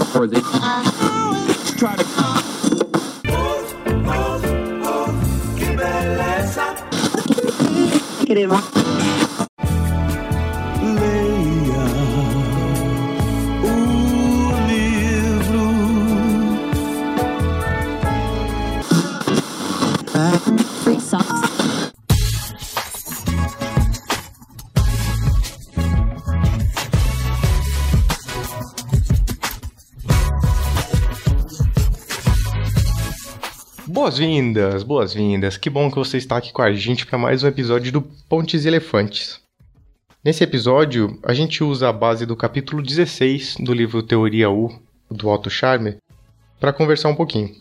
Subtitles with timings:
[0.00, 0.40] for the
[1.78, 2.04] try to
[8.24, 8.91] queremos
[34.12, 35.56] Boas-vindas, boas-vindas.
[35.56, 38.62] Que bom que você está aqui com a gente para mais um episódio do Pontes
[38.62, 39.40] e Elefantes.
[40.22, 44.70] Nesse episódio, a gente usa a base do capítulo 16 do livro Teoria U,
[45.10, 45.96] do Otto Scharmer,
[46.60, 47.56] para conversar um pouquinho.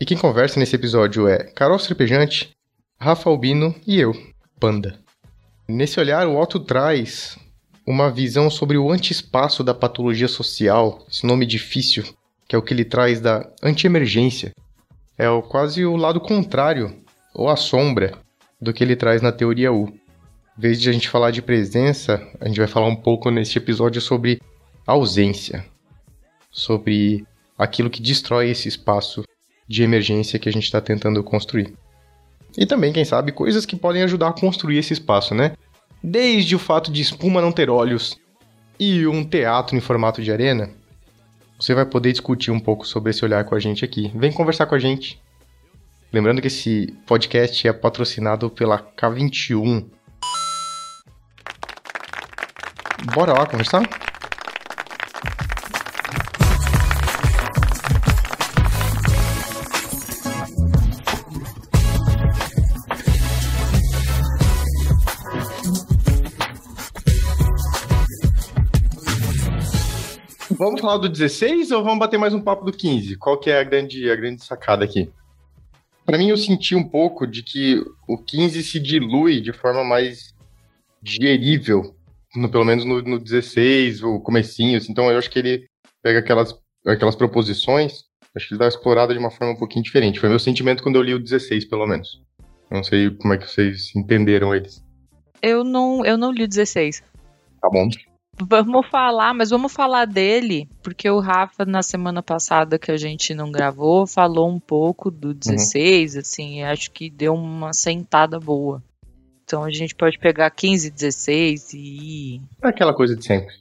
[0.00, 2.52] E quem conversa nesse episódio é Carol Serpejante,
[2.98, 4.14] Rafa Albino e eu,
[4.58, 4.98] Panda.
[5.68, 7.38] Nesse olhar, o Otto traz
[7.86, 12.02] uma visão sobre o anti-espaço da patologia social, esse nome difícil,
[12.48, 14.54] que é o que ele traz da anti-emergência,
[15.18, 16.94] é o, quase o lado contrário,
[17.34, 18.18] ou a sombra,
[18.60, 19.88] do que ele traz na teoria U.
[20.58, 23.58] Em vez de a gente falar de presença, a gente vai falar um pouco neste
[23.58, 24.40] episódio sobre
[24.86, 25.64] ausência,
[26.50, 27.26] sobre
[27.58, 29.24] aquilo que destrói esse espaço
[29.68, 31.74] de emergência que a gente está tentando construir.
[32.56, 35.52] E também, quem sabe, coisas que podem ajudar a construir esse espaço, né?
[36.02, 38.16] Desde o fato de espuma não ter olhos
[38.78, 40.70] e um teatro em formato de arena,
[41.58, 44.12] você vai poder discutir um pouco sobre esse olhar com a gente aqui.
[44.14, 45.20] Vem conversar com a gente.
[46.12, 49.86] Lembrando que esse podcast é patrocinado pela K21.
[53.14, 54.05] Bora lá conversar?
[70.58, 73.16] Vamos falar do 16 ou vamos bater mais um papo do 15?
[73.16, 75.12] Qual que é a grande, a grande sacada aqui?
[76.06, 80.34] Para mim, eu senti um pouco de que o 15 se dilui de forma mais
[81.02, 81.94] digerível,
[82.34, 84.90] no, pelo menos no, no 16, o comecinho, assim.
[84.90, 85.68] então eu acho que ele
[86.02, 88.04] pega aquelas, aquelas proposições,
[88.34, 90.18] acho que ele dá uma explorada de uma forma um pouquinho diferente.
[90.18, 92.22] Foi meu sentimento quando eu li o 16, pelo menos.
[92.70, 94.82] Não sei como é que vocês entenderam eles.
[95.42, 97.02] Eu não, eu não li o 16.
[97.60, 97.90] Tá bom.
[98.38, 103.34] Vamos falar, mas vamos falar dele, porque o Rafa, na semana passada que a gente
[103.34, 108.82] não gravou, falou um pouco do 16, assim, e acho que deu uma sentada boa.
[109.42, 112.42] Então a gente pode pegar 15, 16 e.
[112.62, 113.54] É aquela coisa de sempre.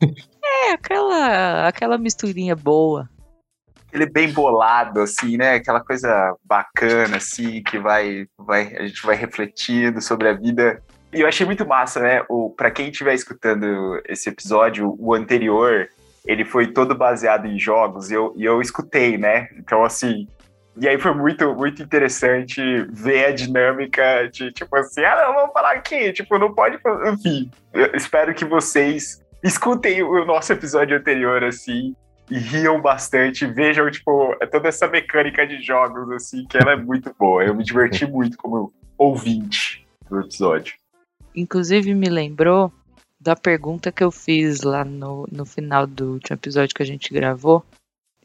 [0.52, 3.08] É, aquela, aquela misturinha boa.
[3.92, 5.54] Ele bem bolado, assim, né?
[5.54, 10.82] Aquela coisa bacana, assim, que vai, vai, a gente vai refletindo sobre a vida.
[11.12, 12.24] E eu achei muito massa, né?
[12.28, 15.88] O, pra quem estiver escutando esse episódio, o anterior,
[16.24, 19.48] ele foi todo baseado em jogos e eu, e eu escutei, né?
[19.56, 20.28] Então, assim.
[20.76, 25.52] E aí foi muito, muito interessante ver a dinâmica de, tipo assim, ah, não, vamos
[25.52, 26.78] falar aqui, tipo, não pode.
[27.12, 31.94] Enfim, eu espero que vocês escutem o nosso episódio anterior, assim,
[32.30, 37.12] e riam bastante, vejam, tipo, toda essa mecânica de jogos, assim, que ela é muito
[37.18, 37.42] boa.
[37.42, 40.79] Eu me diverti muito como ouvinte do episódio.
[41.34, 42.72] Inclusive me lembrou
[43.20, 47.12] da pergunta que eu fiz lá no, no final do último episódio que a gente
[47.12, 47.64] gravou.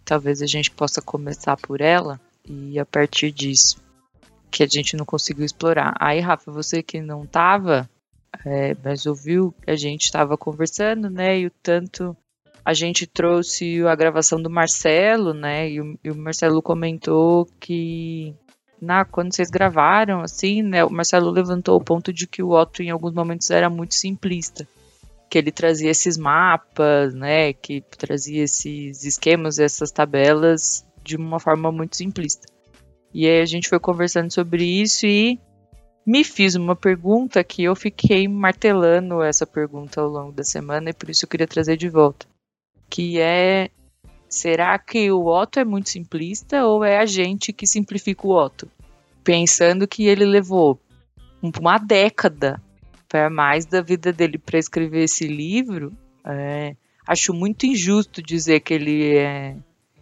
[0.04, 3.84] Talvez a gente possa começar por ela e a partir disso
[4.50, 5.96] que a gente não conseguiu explorar.
[6.00, 7.90] Aí, Rafa, você que não tava,
[8.46, 11.40] é, mas ouviu a gente estava conversando, né?
[11.40, 12.16] E o tanto
[12.64, 15.70] a gente trouxe a gravação do Marcelo, né?
[15.70, 18.34] E o, e o Marcelo comentou que
[18.86, 20.86] na, quando vocês gravaram, assim, né?
[20.86, 24.68] O Marcelo levantou o ponto de que o Otto em alguns momentos era muito simplista.
[25.30, 27.52] Que ele trazia esses mapas, né?
[27.54, 32.48] Que trazia esses esquemas, essas tabelas de uma forma muito simplista.
[33.14, 35.40] E aí a gente foi conversando sobre isso e
[36.06, 40.94] me fiz uma pergunta que eu fiquei martelando essa pergunta ao longo da semana e
[40.94, 42.28] por isso eu queria trazer de volta.
[42.90, 43.70] Que é
[44.36, 48.70] será que o Otto é muito simplista ou é a gente que simplifica o Otto?
[49.24, 50.80] Pensando que ele levou
[51.42, 52.62] uma década
[53.08, 55.94] para mais da vida dele para escrever esse livro,
[56.26, 56.76] é,
[57.08, 59.56] acho muito injusto dizer que ele é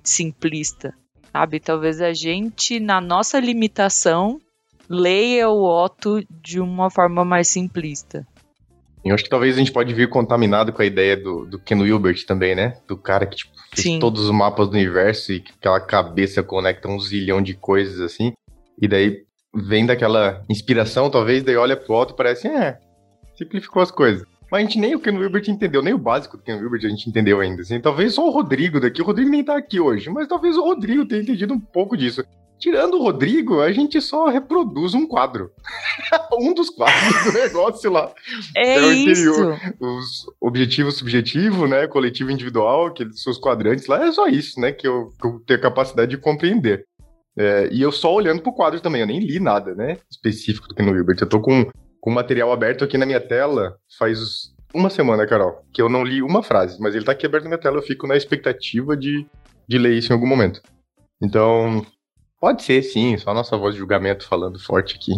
[0.04, 0.94] simplista,
[1.32, 1.60] sabe?
[1.60, 4.42] Talvez a gente, na nossa limitação,
[4.90, 8.26] leia o Otto de uma forma mais simplista.
[9.06, 11.76] Eu acho que talvez a gente pode vir contaminado com a ideia do, do Ken
[11.76, 12.78] Wilbert também, né?
[12.88, 14.00] Do cara que tipo, Sim.
[14.00, 18.34] todos os mapas do universo e que aquela cabeça conecta um zilhão de coisas assim.
[18.82, 19.24] E daí
[19.54, 22.78] vem daquela inspiração, talvez, daí olha pro alto e parece, é,
[23.36, 24.26] simplificou as coisas.
[24.52, 26.90] Mas a gente nem o Ken Wilbert entendeu, nem o básico do Ken Wilbert a
[26.90, 27.62] gente entendeu ainda.
[27.62, 27.80] Assim.
[27.80, 31.06] Talvez só o Rodrigo daqui, o Rodrigo nem tá aqui hoje, mas talvez o Rodrigo
[31.06, 32.24] tenha entendido um pouco disso.
[32.60, 35.52] Tirando o Rodrigo, a gente só reproduz um quadro.
[36.40, 38.12] um dos quadros do negócio lá.
[38.56, 39.30] É o isso.
[39.32, 39.60] interior.
[39.82, 41.88] Os objetivos subjetivo, né?
[41.88, 44.72] Coletivo individual, aqueles seus quadrantes lá, é só isso, né?
[44.72, 46.86] Que eu, que eu tenho a capacidade de compreender.
[47.38, 49.98] É, e eu só olhando pro quadro também, eu nem li nada, né?
[50.10, 51.18] Específico do Ken Wilbert.
[51.20, 51.66] Eu tô com,
[52.00, 56.04] com o material aberto aqui na minha tela faz uma semana, Carol, que eu não
[56.04, 58.98] li uma frase, mas ele tá aqui aberto na minha tela, eu fico na expectativa
[58.98, 59.26] de,
[59.68, 60.62] de ler isso em algum momento.
[61.22, 61.86] Então,
[62.44, 65.14] pode ser sim, só a nossa voz de julgamento falando forte aqui.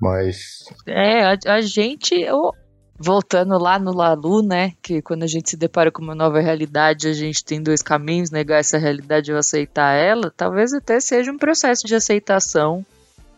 [0.00, 0.64] Mas.
[0.86, 2.14] É, a, a gente.
[2.30, 2.52] ô,
[2.96, 4.72] voltando lá no Lalu, né?
[4.80, 8.30] Que quando a gente se depara com uma nova realidade, a gente tem dois caminhos:
[8.30, 10.32] negar essa realidade ou aceitar ela.
[10.36, 12.86] Talvez até seja um processo de aceitação,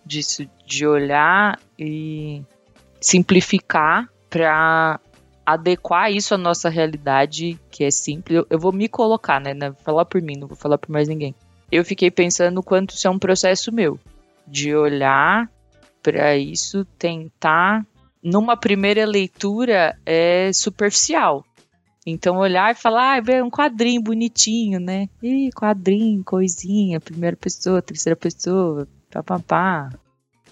[0.04, 2.42] disso, de olhar e
[3.00, 5.00] simplificar para
[5.46, 8.40] adequar isso à nossa realidade, que é simples.
[8.40, 9.54] Eu, eu vou me colocar, né?
[9.54, 11.34] Vou falar por mim, não vou falar por mais ninguém.
[11.70, 13.98] Eu fiquei pensando quanto isso é um processo meu,
[14.46, 15.50] de olhar
[16.02, 17.84] para isso, tentar.
[18.22, 21.44] Numa primeira leitura é superficial.
[22.06, 25.08] Então olhar e falar, ah, é um quadrinho bonitinho, né?
[25.20, 29.90] Ih, quadrinho, coisinha, primeira pessoa, terceira pessoa, papapá.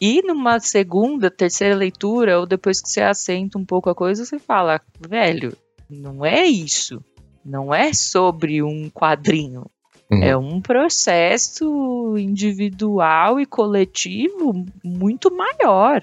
[0.01, 4.39] E numa segunda, terceira leitura, ou depois que você assenta um pouco a coisa, você
[4.41, 5.57] fala, velho,
[5.89, 7.01] não é isso.
[7.45, 9.71] Não é sobre um quadrinho.
[10.11, 10.23] Uhum.
[10.23, 16.03] É um processo individual e coletivo muito maior.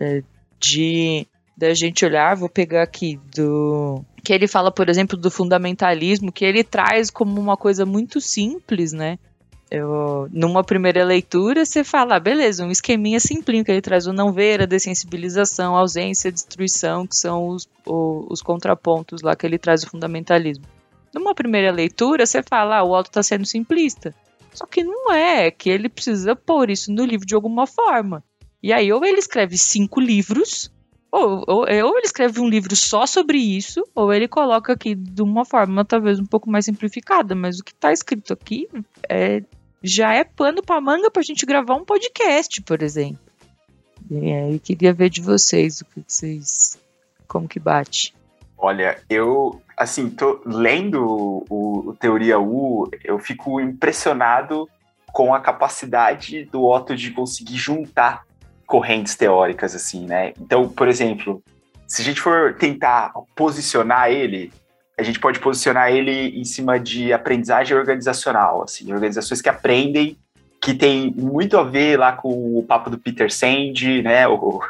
[0.00, 0.22] É,
[0.58, 1.26] de
[1.56, 6.44] da gente olhar, vou pegar aqui do que ele fala, por exemplo, do fundamentalismo, que
[6.44, 9.18] ele traz como uma coisa muito simples, né?
[9.70, 14.12] Eu, numa primeira leitura, você fala, ah, beleza, um esqueminha simplinho que ele traz o
[14.12, 19.36] não ver, a dessensibilização, a ausência, a destruição, que são os, o- os contrapontos lá
[19.36, 20.64] que ele traz o fundamentalismo.
[21.12, 24.14] Numa primeira leitura, você fala, ah, o auto está sendo simplista.
[24.52, 28.22] Só que não é, é que ele precisa pôr isso no livro de alguma forma.
[28.62, 30.70] E aí, ou ele escreve cinco livros,
[31.10, 35.22] ou, ou, ou ele escreve um livro só sobre isso, ou ele coloca aqui de
[35.22, 38.68] uma forma talvez um pouco mais simplificada, mas o que está escrito aqui
[39.08, 39.42] é,
[39.82, 43.18] já é pano para manga para a gente gravar um podcast, por exemplo.
[44.10, 46.78] E aí, queria ver de vocês o que vocês.
[47.28, 48.12] Como que bate.
[48.62, 51.02] Olha, eu, assim, tô lendo
[51.48, 54.68] o, o Teoria U, eu fico impressionado
[55.12, 58.24] com a capacidade do Otto de conseguir juntar
[58.66, 60.34] correntes teóricas, assim, né?
[60.38, 61.42] Então, por exemplo,
[61.86, 64.52] se a gente for tentar posicionar ele,
[64.96, 70.18] a gente pode posicionar ele em cima de aprendizagem organizacional, assim, organizações que aprendem,
[70.60, 74.28] que tem muito a ver lá com o papo do Peter Sand, né?
[74.28, 74.60] O,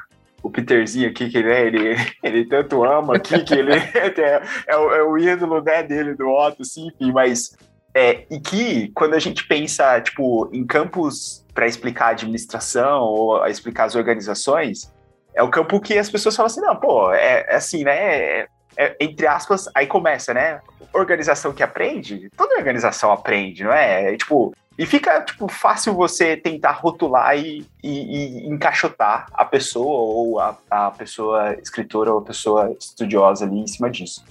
[0.42, 4.94] o Peterzinho aqui, que né, ele, ele tanto ama aqui, que ele é, é o,
[4.94, 7.56] é o ídolo né, dele, do Otto, assim, enfim, mas.
[7.92, 13.42] É, e que quando a gente pensa, tipo, em campos para explicar a administração ou
[13.42, 14.92] a explicar as organizações,
[15.34, 17.96] é o campo que as pessoas falam assim, não, pô, é, é assim, né?
[17.96, 18.46] É,
[18.76, 20.60] é, entre aspas, aí começa, né?
[20.92, 24.14] Organização que aprende, toda organização aprende, não é?
[24.14, 30.00] É, tipo, e fica tipo, fácil você tentar rotular e, e- e encaixotar a pessoa
[30.00, 34.24] ou a, a pessoa escritora ou a pessoa estudiosa ali em cima disso.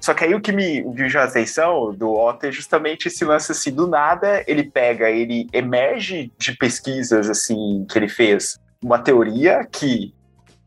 [0.00, 3.50] Só que aí o que me viu a atenção do Otto é justamente esse lance
[3.50, 9.64] assim, do nada ele pega, ele emerge de pesquisas assim que ele fez uma teoria
[9.64, 10.14] que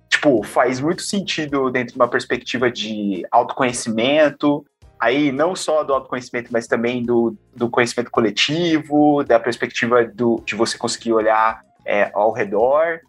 [0.09, 4.65] tipo faz muito sentido dentro de uma perspectiva de autoconhecimento,
[5.03, 10.55] aí não só do autoconhecimento, mas também do, do conhecimento coletivo, da perspectiva do, de
[10.55, 13.01] você conseguir olhar é, ao redor.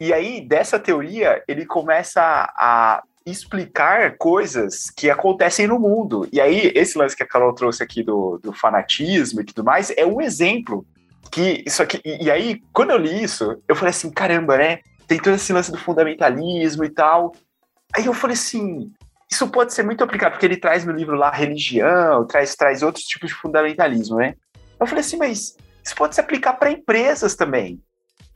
[0.00, 6.26] E aí, dessa teoria, ele começa a explicar coisas que acontecem no mundo.
[6.32, 9.90] E aí, esse lance que a Carol trouxe aqui do, do fanatismo e tudo mais,
[9.90, 10.86] é um exemplo.
[11.30, 14.78] Que isso aqui, e, e aí, quando eu li isso, eu falei assim: caramba, né?
[15.06, 17.34] Tem todo esse lance do fundamentalismo e tal.
[17.94, 18.90] Aí eu falei assim:
[19.34, 23.04] isso pode ser muito aplicado, porque ele traz no livro lá religião, traz, traz outros
[23.04, 24.34] tipos de fundamentalismo, né?
[24.78, 27.82] Eu falei assim, mas isso pode se aplicar para empresas também.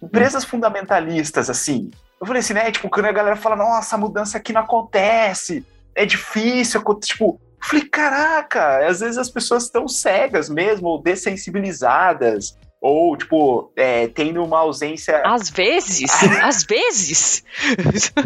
[0.03, 1.91] Empresas fundamentalistas, assim.
[2.21, 2.71] Eu falei assim, né?
[2.71, 5.65] Tipo, quando a galera fala, nossa, a mudança aqui não acontece,
[5.95, 7.41] é difícil, aconte-" tipo.
[7.61, 14.09] Eu falei, caraca, às vezes as pessoas estão cegas mesmo, ou dessensibilizadas, ou, tipo, é,
[14.09, 16.11] tendo uma ausência Às vezes,
[16.43, 17.45] às vezes.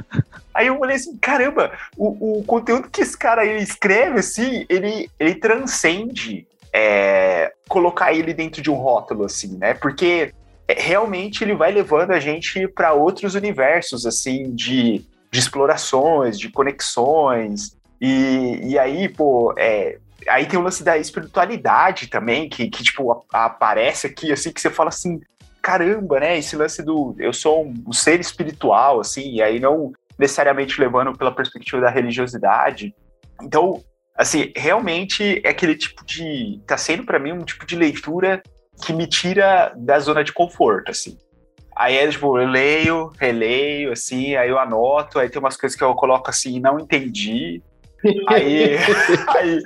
[0.54, 5.10] Aí eu olhei assim, caramba, o, o conteúdo que esse cara ele escreve, assim, ele,
[5.18, 9.72] ele transcende é, colocar ele dentro de um rótulo, assim, né?
[9.72, 10.34] Porque
[10.68, 16.50] é, realmente ele vai levando a gente para outros universos, assim, de de explorações, de
[16.50, 17.74] conexões.
[17.98, 19.98] E, e aí, pô, é,
[20.28, 24.70] aí tem o lance da espiritualidade também, que, que tipo, aparece aqui, assim, que você
[24.70, 25.20] fala assim,
[25.62, 26.38] caramba, né?
[26.38, 31.16] Esse lance do eu sou um, um ser espiritual, assim, e aí não necessariamente levando
[31.16, 32.94] pela perspectiva da religiosidade.
[33.42, 33.82] Então,
[34.16, 36.60] assim, realmente é aquele tipo de.
[36.66, 38.42] tá sendo para mim um tipo de leitura
[38.84, 41.16] que me tira da zona de conforto, assim.
[41.74, 45.82] Aí é tipo, eu leio, releio, assim, aí eu anoto, aí tem umas coisas que
[45.82, 47.62] eu coloco assim, não entendi.
[48.28, 48.76] Aí,
[49.36, 49.62] aí,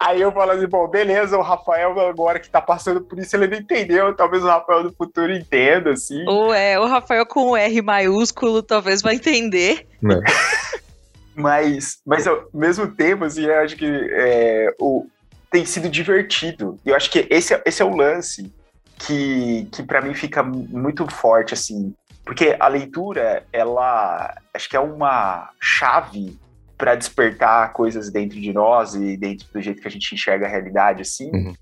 [0.00, 3.46] aí eu falo assim, bom, beleza, o Rafael agora que tá passando por isso, ele
[3.46, 6.24] não entendeu, talvez o Rafael do futuro entenda, assim.
[6.26, 9.86] Ou é, o Rafael com o R maiúsculo talvez vai entender.
[10.04, 10.80] É.
[11.34, 15.06] mas, mas ao mesmo tempo, assim, eu acho que é, o,
[15.50, 16.78] tem sido divertido.
[16.84, 18.52] Eu acho que esse, esse é o lance
[18.98, 21.94] que, que para mim fica muito forte, assim.
[22.24, 26.36] Porque a leitura, ela acho que é uma chave
[26.76, 30.48] para despertar coisas dentro de nós e dentro do jeito que a gente enxerga a
[30.48, 31.30] realidade, assim.
[31.32, 31.54] Uhum.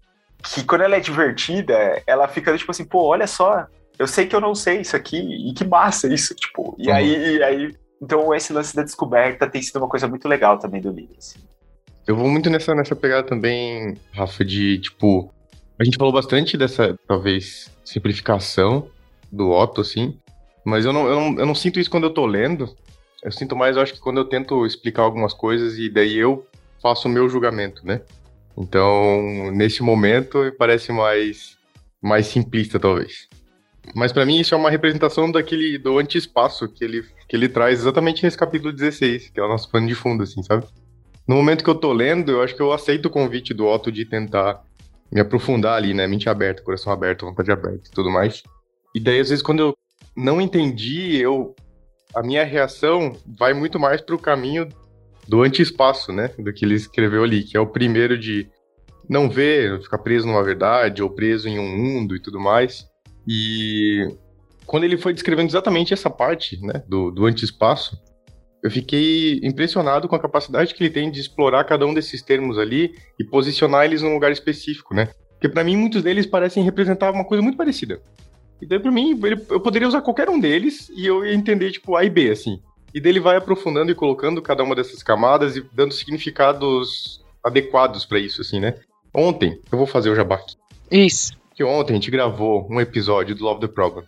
[0.42, 3.66] Que quando ela é divertida, ela fica tipo assim, pô, olha só,
[3.98, 6.74] eu sei que eu não sei isso aqui, e que massa isso, tipo.
[6.78, 6.94] E Uhum.
[6.94, 10.80] aí, e aí, então esse lance da descoberta tem sido uma coisa muito legal também
[10.80, 11.38] do livro, assim.
[12.06, 15.32] Eu vou muito nessa, nessa pegada também, Rafa, de tipo.
[15.78, 18.88] A gente falou bastante dessa, talvez, simplificação
[19.32, 20.16] do Otto, assim.
[20.64, 22.76] Mas eu não, eu não, eu não sinto isso quando eu tô lendo.
[23.24, 26.46] Eu sinto mais, eu acho que quando eu tento explicar algumas coisas e daí eu
[26.82, 28.02] faço o meu julgamento, né?
[28.56, 31.56] Então, nesse momento, me parece mais,
[32.02, 33.26] mais simplista, talvez.
[33.94, 37.80] Mas pra mim isso é uma representação daquele do anti-espaço que ele, que ele traz
[37.80, 40.66] exatamente nesse capítulo 16, que é o nosso pano de fundo, assim, sabe?
[41.26, 43.90] No momento que eu tô lendo, eu acho que eu aceito o convite do Otto
[43.90, 44.62] de tentar
[45.10, 46.06] me aprofundar ali, né?
[46.06, 48.42] Mente aberta, coração aberto, vontade aberta e tudo mais.
[48.94, 49.74] E daí, às vezes, quando eu
[50.14, 51.54] não entendi, eu
[52.14, 54.68] a minha reação vai muito mais pro caminho
[55.26, 56.30] do anti-espaço, né?
[56.38, 58.48] Do que ele escreveu ali, que é o primeiro de
[59.08, 62.86] não ver, ficar preso numa verdade, ou preso em um mundo e tudo mais.
[63.26, 64.06] E
[64.66, 68.00] quando ele foi descrevendo exatamente essa parte, né, do, do anti-espaço,
[68.62, 72.58] eu fiquei impressionado com a capacidade que ele tem de explorar cada um desses termos
[72.58, 75.08] ali e posicionar eles num lugar específico, né?
[75.32, 78.00] Porque para mim muitos deles parecem representar uma coisa muito parecida.
[78.60, 81.70] E daí pra mim, ele, eu poderia usar qualquer um deles e eu ia entender,
[81.72, 82.60] tipo, A e B, assim.
[82.94, 88.04] E daí ele vai aprofundando e colocando cada uma dessas camadas e dando significados adequados
[88.04, 88.74] para isso, assim, né?
[89.12, 90.56] Ontem, eu vou fazer o jabá aqui.
[90.90, 91.32] Isso.
[91.54, 94.04] Que ontem a gente gravou um episódio do Love the Problem.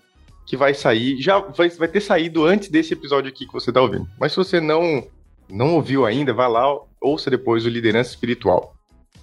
[0.46, 3.80] Que vai sair, já vai, vai ter saído antes desse episódio aqui que você tá
[3.80, 4.08] ouvindo.
[4.18, 5.06] Mas se você não,
[5.48, 6.64] não ouviu ainda, vai lá,
[7.00, 8.74] ouça depois o Liderança Espiritual.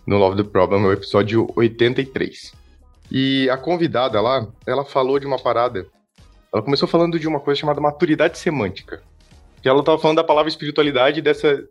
[0.06, 2.54] No Love the Problem, é o episódio 83.
[3.12, 5.86] E a convidada lá, ela falou de uma parada.
[6.54, 9.02] Ela começou falando de uma coisa chamada maturidade semântica.
[9.62, 11.64] Que ela tava falando da palavra espiritualidade dessa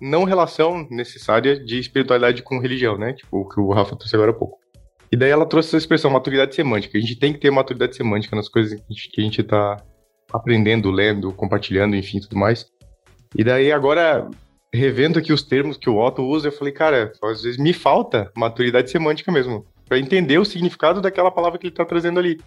[0.00, 3.12] não relação necessária de espiritualidade com religião, né?
[3.12, 4.58] Tipo, o que o Rafa trouxe agora há pouco.
[5.12, 6.96] E daí ela trouxe essa expressão, maturidade semântica.
[6.96, 9.42] A gente tem que ter maturidade semântica nas coisas que a gente, que a gente
[9.42, 9.76] tá
[10.32, 12.66] aprendendo, lendo, compartilhando, enfim, tudo mais.
[13.36, 14.28] E daí agora,
[14.72, 18.30] revendo aqui os termos que o Otto usa, eu falei, cara, às vezes me falta
[18.36, 22.40] maturidade semântica mesmo, para entender o significado daquela palavra que ele tá trazendo ali.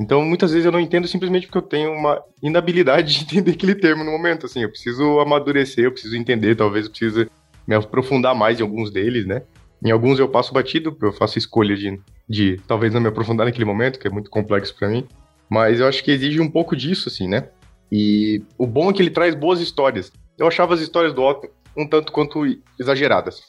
[0.00, 3.76] Então, muitas vezes eu não entendo simplesmente porque eu tenho uma inabilidade de entender aquele
[3.76, 7.30] termo no momento, assim, eu preciso amadurecer, eu preciso entender, talvez eu precise
[7.68, 9.42] me aprofundar mais em alguns deles, né?
[9.84, 13.64] Em alguns eu passo batido, eu faço escolha de, de talvez não me aprofundar naquele
[13.64, 15.06] momento, que é muito complexo para mim,
[15.48, 17.48] mas eu acho que exige um pouco disso, assim, né?
[17.92, 20.10] E o bom é que ele traz boas histórias.
[20.36, 22.44] Eu achava as histórias do Otto um tanto quanto
[22.78, 23.40] exageradas.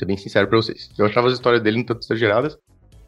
[0.00, 0.88] Ser bem sincero pra vocês.
[0.96, 2.56] Eu achava as histórias dele um tanto exageradas.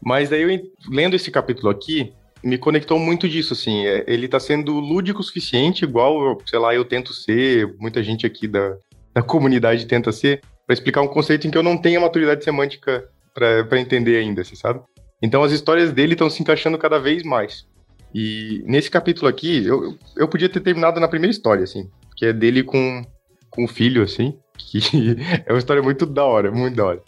[0.04, 2.12] Mas daí, eu, lendo esse capítulo aqui,
[2.44, 3.86] me conectou muito disso, assim.
[3.86, 8.26] É, ele tá sendo lúdico o suficiente, igual, sei lá, eu tento ser, muita gente
[8.26, 8.76] aqui da,
[9.14, 12.44] da comunidade tenta ser, para explicar um conceito em que eu não tenho a maturidade
[12.44, 14.82] semântica para entender ainda, assim, sabe?
[15.22, 17.66] Então as histórias dele estão se encaixando cada vez mais.
[18.14, 22.34] E nesse capítulo aqui, eu, eu podia ter terminado na primeira história, assim, que é
[22.34, 23.02] dele com,
[23.48, 25.16] com o filho, assim, que
[25.46, 27.02] é uma história muito da hora, muito da hora.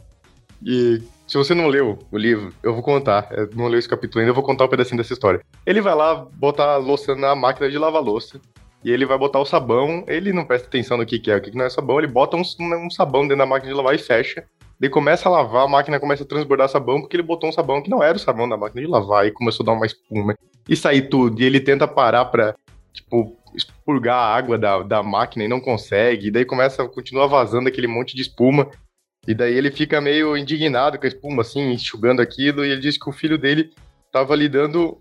[0.65, 3.29] E se você não leu o livro, eu vou contar.
[3.31, 5.41] Eu não leu esse capítulo ainda, eu vou contar um pedacinho dessa história.
[5.65, 8.41] Ele vai lá botar a louça na máquina de lavar louça.
[8.85, 11.41] E ele vai botar o sabão, ele não presta atenção no que, que é, o
[11.41, 13.95] que, que não é sabão, ele bota um, um sabão dentro da máquina de lavar
[13.95, 14.45] e fecha.
[14.79, 17.81] Daí começa a lavar, a máquina começa a transbordar sabão, porque ele botou um sabão
[17.81, 20.35] que não era o sabão da máquina de lavar, e começou a dar uma espuma.
[20.69, 22.55] E sair tudo, e ele tenta parar pra,
[22.95, 27.69] tipo, expurgar a água da, da máquina e não consegue, e daí começa, continua vazando
[27.69, 28.71] aquele monte de espuma.
[29.27, 32.97] E daí ele fica meio indignado com a espuma, assim, enxugando aquilo, e ele diz
[32.97, 33.71] que o filho dele
[34.13, 34.99] tava lhe dando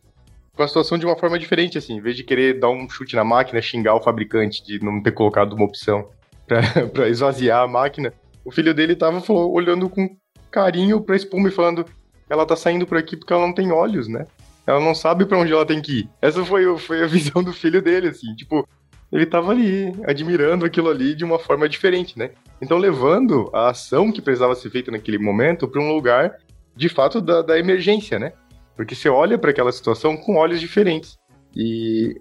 [0.56, 1.98] com a situação de uma forma diferente, assim.
[1.98, 5.12] Em vez de querer dar um chute na máquina, xingar o fabricante de não ter
[5.12, 6.10] colocado uma opção
[6.94, 8.14] pra esvaziar a máquina,
[8.46, 10.16] o filho dele tava falou, olhando com
[10.50, 11.86] carinho pra espuma e falando:
[12.30, 14.26] ela tá saindo por aqui porque ela não tem olhos, né?
[14.66, 16.10] Ela não sabe pra onde ela tem que ir.
[16.22, 18.34] Essa foi, foi a visão do filho dele, assim.
[18.36, 18.68] Tipo,
[19.12, 22.32] ele tava ali, admirando aquilo ali de uma forma diferente, né?
[22.62, 26.38] Então, levando a ação que precisava ser feita naquele momento pra um lugar,
[26.76, 28.34] de fato, da, da emergência, né?
[28.76, 31.18] Porque você olha pra aquela situação com olhos diferentes.
[31.56, 32.20] E,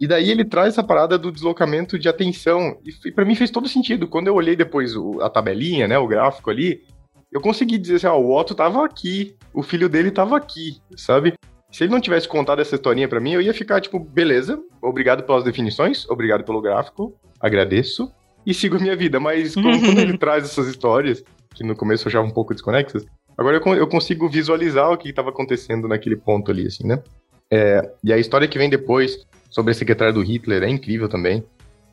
[0.00, 2.78] e daí ele traz essa parada do deslocamento de atenção.
[2.84, 4.08] E, e para mim fez todo sentido.
[4.08, 6.82] Quando eu olhei depois o- a tabelinha, né, o gráfico ali,
[7.30, 11.34] eu consegui dizer assim, ó, o Otto tava aqui, o filho dele tava aqui, sabe?
[11.72, 15.22] Se ele não tivesse contado essa historinha pra mim, eu ia ficar tipo, beleza, obrigado
[15.22, 18.12] pelas definições, obrigado pelo gráfico, agradeço
[18.46, 19.18] e sigo a minha vida.
[19.18, 21.24] Mas quando, quando ele traz essas histórias,
[21.54, 23.06] que no começo eu achava um pouco desconexas,
[23.38, 27.02] agora eu, eu consigo visualizar o que estava acontecendo naquele ponto ali, assim, né?
[27.50, 31.42] É, e a história que vem depois sobre a secretária do Hitler é incrível também.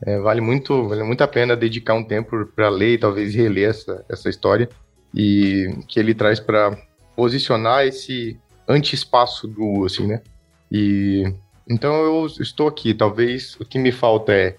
[0.06, 3.70] É, vale, muito, vale muito a pena dedicar um tempo para ler e talvez reler
[3.70, 4.70] essa, essa história
[5.14, 6.78] e que ele traz para
[7.16, 10.22] posicionar esse anti-espaço do assim, né?
[10.72, 11.24] E
[11.70, 12.94] então eu estou aqui.
[12.94, 14.56] Talvez o que me falta é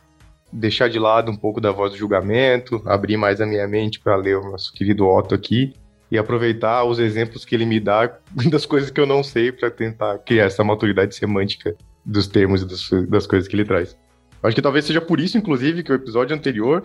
[0.53, 4.17] deixar de lado um pouco da voz do julgamento, abrir mais a minha mente para
[4.17, 5.73] ler o nosso querido Otto aqui
[6.11, 8.19] e aproveitar os exemplos que ele me dá
[8.51, 13.07] das coisas que eu não sei para tentar criar essa maturidade semântica dos termos e
[13.07, 13.97] das, coisas que ele traz.
[14.43, 16.83] Acho que talvez seja por isso, inclusive, que o episódio anterior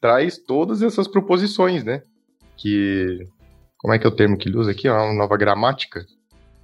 [0.00, 2.02] traz todas essas proposições, né?
[2.56, 3.18] Que.
[3.78, 4.88] Como é que é o termo que ele usa aqui?
[4.88, 6.04] Uma nova gramática?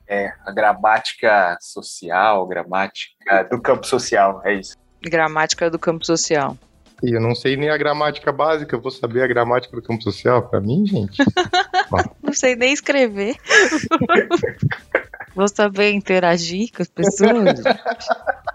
[0.08, 4.76] É, a gramática social, gramática do campo social, é isso.
[5.02, 6.56] Gramática do campo social.
[7.02, 10.02] E eu não sei nem a gramática básica, eu vou saber a gramática do campo
[10.02, 10.48] social?
[10.48, 11.22] Pra mim, gente.
[12.22, 13.36] Não sei nem escrever.
[15.34, 17.60] Vou saber interagir com as pessoas.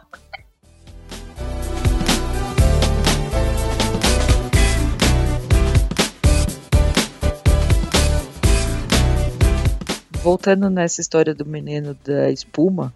[10.21, 12.93] Voltando nessa história do menino da espuma,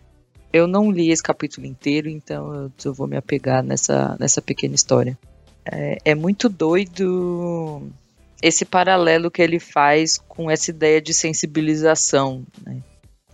[0.52, 5.18] eu não li esse capítulo inteiro, então eu, vou me apegar nessa, nessa pequena história.
[5.66, 7.82] É, é muito doido
[8.42, 12.82] esse paralelo que ele faz com essa ideia de sensibilização, né?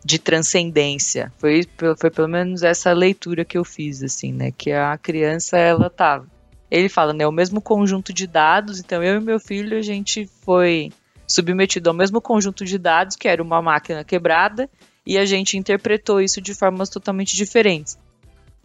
[0.05, 1.33] de transcendência.
[1.37, 4.51] Foi, foi pelo menos essa leitura que eu fiz, assim, né?
[4.51, 6.23] Que a criança, ela tá.
[6.69, 7.27] Ele fala, né?
[7.27, 10.91] O mesmo conjunto de dados, então eu e meu filho, a gente foi
[11.29, 14.67] submetido ao mesmo conjunto de dados, que era uma máquina quebrada,
[15.05, 17.99] e a gente interpretou isso de formas totalmente diferentes.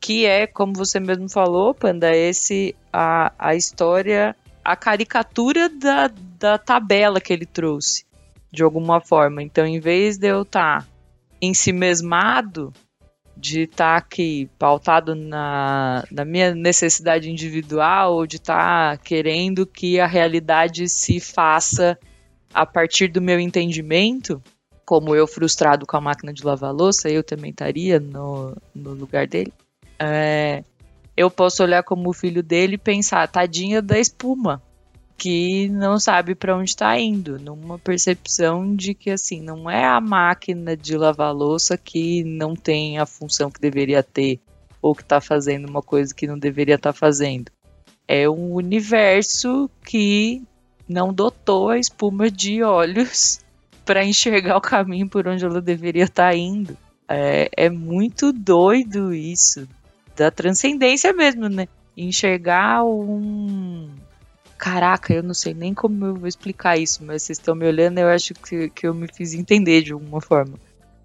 [0.00, 6.56] Que é, como você mesmo falou, Panda, esse a, a história, a caricatura da, da
[6.56, 8.06] tabela que ele trouxe,
[8.50, 9.42] de alguma forma.
[9.42, 10.88] Então, em vez de eu estar
[11.40, 12.72] em si mesmado,
[13.36, 20.06] de estar aqui pautado na, na minha necessidade individual, ou de estar querendo que a
[20.06, 21.98] realidade se faça
[22.54, 24.40] a partir do meu entendimento,
[24.86, 29.26] como eu frustrado com a máquina de lavar louça, eu também estaria no, no lugar
[29.26, 29.52] dele.
[29.98, 30.62] É,
[31.16, 34.62] eu posso olhar como filho dele e pensar, tadinha da espuma,
[35.16, 40.00] que não sabe para onde está indo, numa percepção de que assim não é a
[40.00, 44.40] máquina de lavar louça que não tem a função que deveria ter
[44.82, 47.50] ou que está fazendo uma coisa que não deveria estar tá fazendo.
[48.06, 50.42] É um universo que
[50.88, 53.40] não dotou a espuma de olhos
[53.84, 56.76] para enxergar o caminho por onde ela deveria estar tá indo.
[57.08, 59.68] É, é muito doido isso
[60.16, 61.68] da transcendência mesmo, né?
[61.96, 63.88] Enxergar um
[64.56, 67.98] Caraca, eu não sei nem como eu vou explicar isso, mas vocês estão me olhando,
[67.98, 70.54] eu acho que, que eu me fiz entender de alguma forma.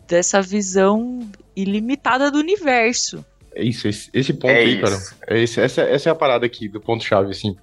[0.07, 1.19] Dessa visão
[1.55, 3.25] ilimitada do universo.
[3.53, 4.95] É isso, esse, esse ponto É aí, cara.
[4.95, 5.15] isso.
[5.27, 7.55] É esse- essa, essa é a parada aqui do ponto-chave, assim.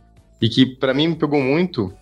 [0.43, 1.93] E que pra mim me pegou muito,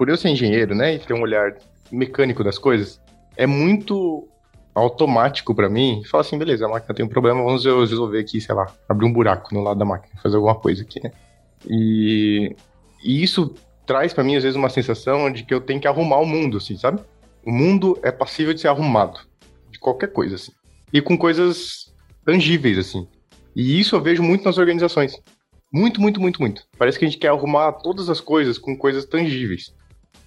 [0.00, 1.58] por eu ser engenheiro, né, e ter um olhar
[1.92, 2.98] mecânico das coisas,
[3.36, 4.26] é muito
[4.74, 6.02] automático pra mim.
[6.10, 9.12] Falar assim, beleza, a máquina tem um problema, vamos resolver aqui, sei lá, abrir um
[9.12, 11.12] buraco no lado da máquina, fazer alguma coisa aqui, né?
[11.68, 12.56] E,
[13.04, 16.16] e isso traz pra mim, às vezes, uma sensação de que eu tenho que arrumar
[16.20, 17.02] o mundo, assim, sabe?
[17.44, 19.20] O mundo é passível de ser arrumado,
[19.70, 20.52] de qualquer coisa, assim.
[20.90, 21.92] E com coisas
[22.24, 23.06] tangíveis, assim.
[23.54, 25.20] E isso eu vejo muito nas organizações.
[25.70, 26.62] Muito, muito, muito, muito.
[26.78, 29.78] Parece que a gente quer arrumar todas as coisas com coisas tangíveis.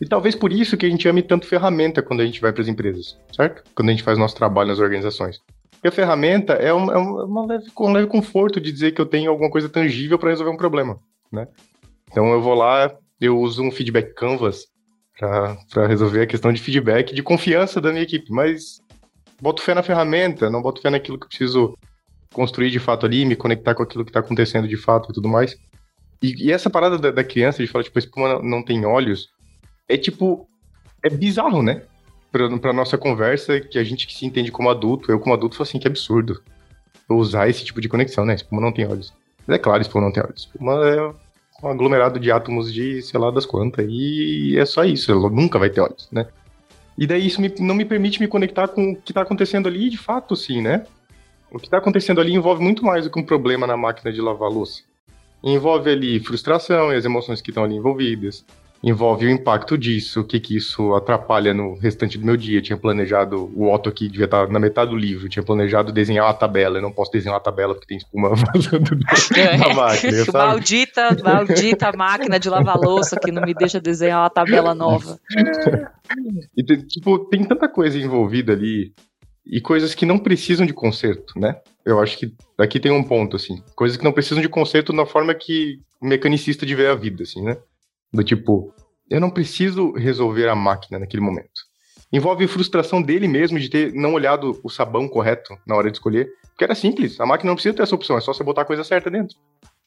[0.01, 2.61] E talvez por isso que a gente ame tanto ferramenta quando a gente vai para
[2.61, 3.63] as empresas, certo?
[3.75, 5.39] Quando a gente faz nosso trabalho nas organizações.
[5.71, 9.01] Porque a ferramenta é, um, é uma, uma leve, um leve conforto de dizer que
[9.01, 10.99] eu tenho alguma coisa tangível para resolver um problema,
[11.31, 11.47] né?
[12.11, 14.67] Então eu vou lá, eu uso um feedback canvas
[15.19, 18.81] para resolver a questão de feedback, de confiança da minha equipe, mas
[19.41, 21.77] boto fé na ferramenta, não boto fé naquilo que eu preciso
[22.33, 25.29] construir de fato ali, me conectar com aquilo que tá acontecendo de fato e tudo
[25.29, 25.55] mais.
[26.21, 28.85] E, e essa parada da, da, criança de falar, tipo, a espuma não, não tem
[28.85, 29.29] olhos,
[29.93, 30.47] é tipo,
[31.03, 31.83] é bizarro, né?
[32.31, 35.55] Pra, pra nossa conversa, que a gente que se entende como adulto, eu como adulto,
[35.55, 36.41] falo assim, que absurdo.
[37.07, 38.33] Usar esse tipo de conexão, né?
[38.33, 39.13] Espuma não tem olhos.
[39.45, 40.49] Mas é claro, espuma não tem olhos.
[40.51, 41.13] Espuma é
[41.63, 45.59] um aglomerado de átomos de sei lá das quantas, e é só isso, ela nunca
[45.59, 46.27] vai ter olhos, né?
[46.97, 49.89] E daí isso me, não me permite me conectar com o que está acontecendo ali
[49.89, 50.85] de fato, sim, né?
[51.51, 54.19] O que está acontecendo ali envolve muito mais do que um problema na máquina de
[54.19, 54.81] lavar louça.
[55.43, 58.45] Envolve ali frustração e as emoções que estão ali envolvidas
[58.83, 62.57] envolve o impacto disso, o que que isso atrapalha no restante do meu dia.
[62.57, 65.93] Eu tinha planejado, o Otto aqui devia estar na metade do livro, eu tinha planejado
[65.93, 70.25] desenhar uma tabela, eu não posso desenhar uma tabela porque tem espuma vazando da máquina,
[70.25, 70.37] sabe?
[70.49, 75.17] Maldita, maldita máquina de lavar louça que não me deixa desenhar uma tabela nova.
[76.57, 78.93] e, tipo, tem tanta coisa envolvida ali,
[79.45, 81.57] e coisas que não precisam de conserto, né?
[81.85, 83.61] Eu acho que aqui tem um ponto, assim.
[83.75, 87.23] Coisas que não precisam de conserto na forma que o mecanicista de ver a vida,
[87.23, 87.57] assim, né?
[88.13, 88.73] Do tipo,
[89.09, 91.61] eu não preciso resolver a máquina naquele momento.
[92.11, 96.29] Envolve frustração dele mesmo de ter não olhado o sabão correto na hora de escolher.
[96.49, 98.65] Porque era simples, a máquina não precisa ter essa opção, é só você botar a
[98.65, 99.35] coisa certa dentro,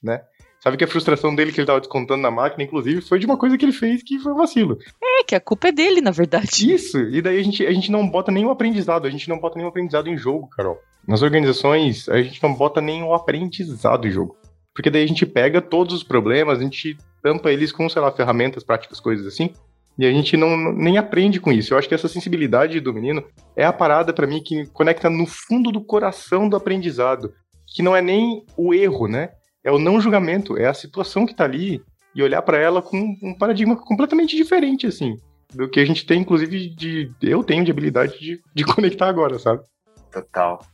[0.02, 0.22] né?
[0.60, 3.36] Sabe que a frustração dele que ele estava descontando na máquina, inclusive, foi de uma
[3.36, 4.76] coisa que ele fez que foi um vacilo.
[5.00, 6.72] É, que a culpa é dele, na verdade.
[6.72, 9.56] Isso, e daí a gente, a gente não bota nenhum aprendizado, a gente não bota
[9.56, 10.78] nenhum aprendizado em jogo, Carol.
[11.06, 14.36] Nas organizações, a gente não bota nenhum aprendizado em jogo.
[14.74, 18.10] Porque daí a gente pega todos os problemas, a gente tampa eles com, sei lá,
[18.12, 19.50] ferramentas, práticas, coisas assim.
[19.98, 21.72] E a gente não nem aprende com isso.
[21.72, 23.24] Eu acho que essa sensibilidade do menino
[23.56, 27.32] é a parada para mim que conecta no fundo do coração do aprendizado,
[27.66, 29.30] que não é nem o erro, né?
[29.64, 31.82] É o não julgamento, é a situação que tá ali
[32.14, 35.16] e olhar para ela com um paradigma completamente diferente assim,
[35.52, 39.38] do que a gente tem inclusive de eu tenho de habilidade de, de conectar agora,
[39.38, 39.62] sabe?
[40.10, 40.64] Total.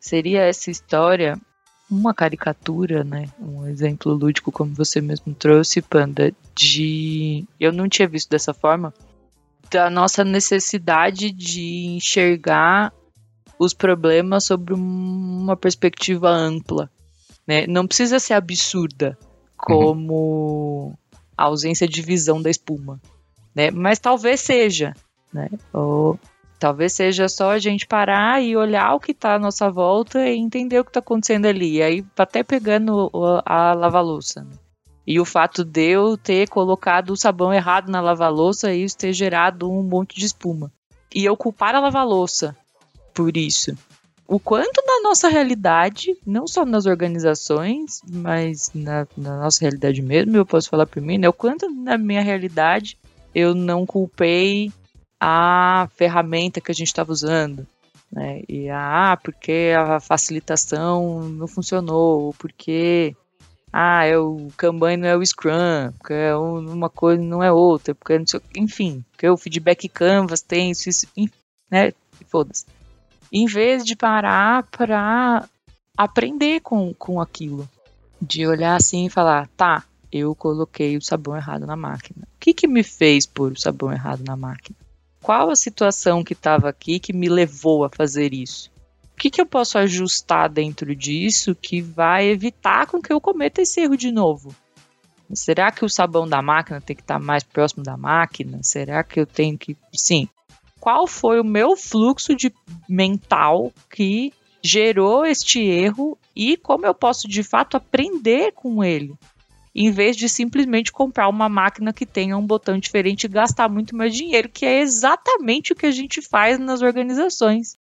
[0.00, 1.36] Seria essa história
[1.90, 3.28] uma caricatura, né?
[3.40, 7.44] Um exemplo lúdico, como você mesmo trouxe, Panda, de.
[7.58, 8.92] Eu não tinha visto dessa forma.
[9.70, 12.92] Da nossa necessidade de enxergar
[13.58, 16.90] os problemas sobre uma perspectiva ampla.
[17.46, 17.66] Né?
[17.66, 19.18] Não precisa ser absurda,
[19.56, 20.94] como uhum.
[21.36, 23.00] a ausência de visão da espuma.
[23.54, 23.70] Né?
[23.70, 24.94] Mas talvez seja.
[25.32, 25.50] Né?
[25.72, 26.18] Ou
[26.58, 30.36] Talvez seja só a gente parar e olhar o que está à nossa volta e
[30.36, 31.76] entender o que está acontecendo ali.
[31.76, 33.10] E aí, até pegando
[33.46, 34.42] a lava-louça.
[34.42, 34.50] Né?
[35.06, 39.12] E o fato de eu ter colocado o sabão errado na lava-louça e isso ter
[39.12, 40.72] gerado um monte de espuma.
[41.14, 42.56] E eu culpar a lava-louça
[43.14, 43.76] por isso.
[44.26, 50.36] O quanto na nossa realidade, não só nas organizações, mas na, na nossa realidade mesmo,
[50.36, 51.28] eu posso falar por mim, né?
[51.28, 52.98] O quanto na minha realidade
[53.34, 54.70] eu não culpei
[55.20, 57.66] a ferramenta que a gente estava usando.
[58.10, 58.42] Né?
[58.48, 63.14] E ah, porque a facilitação não funcionou, porque
[63.72, 67.94] ah, é o Kanban não é o Scrum, porque é uma coisa não é outra,
[67.94, 71.06] porque não sei, enfim, porque o feedback Canvas tem isso, isso
[71.70, 71.92] né?
[72.28, 72.66] Foda-se.
[73.32, 75.46] Em vez de parar para
[75.96, 77.68] aprender com, com aquilo,
[78.20, 82.22] de olhar assim e falar, tá, eu coloquei o sabão errado na máquina.
[82.22, 84.76] O que que me fez pôr o sabão errado na máquina?
[85.22, 88.70] Qual a situação que estava aqui que me levou a fazer isso?
[89.12, 93.60] O que, que eu posso ajustar dentro disso que vai evitar com que eu cometa
[93.60, 94.54] esse erro de novo?
[95.34, 98.60] Será que o sabão da máquina tem que estar mais próximo da máquina?
[98.62, 99.76] Será que eu tenho que.
[99.94, 100.28] Sim.
[100.80, 102.52] Qual foi o meu fluxo de
[102.88, 109.14] mental que gerou este erro e como eu posso de fato aprender com ele?
[109.74, 113.96] Em vez de simplesmente comprar uma máquina que tenha um botão diferente e gastar muito
[113.96, 117.76] mais dinheiro, que é exatamente o que a gente faz nas organizações.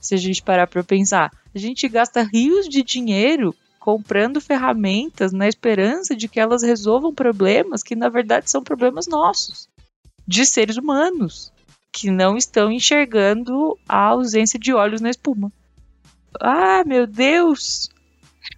[0.00, 5.48] Se a gente parar para pensar, a gente gasta rios de dinheiro comprando ferramentas na
[5.48, 9.68] esperança de que elas resolvam problemas que na verdade são problemas nossos,
[10.26, 11.52] de seres humanos,
[11.92, 15.52] que não estão enxergando a ausência de olhos na espuma.
[16.40, 17.90] Ah, meu Deus!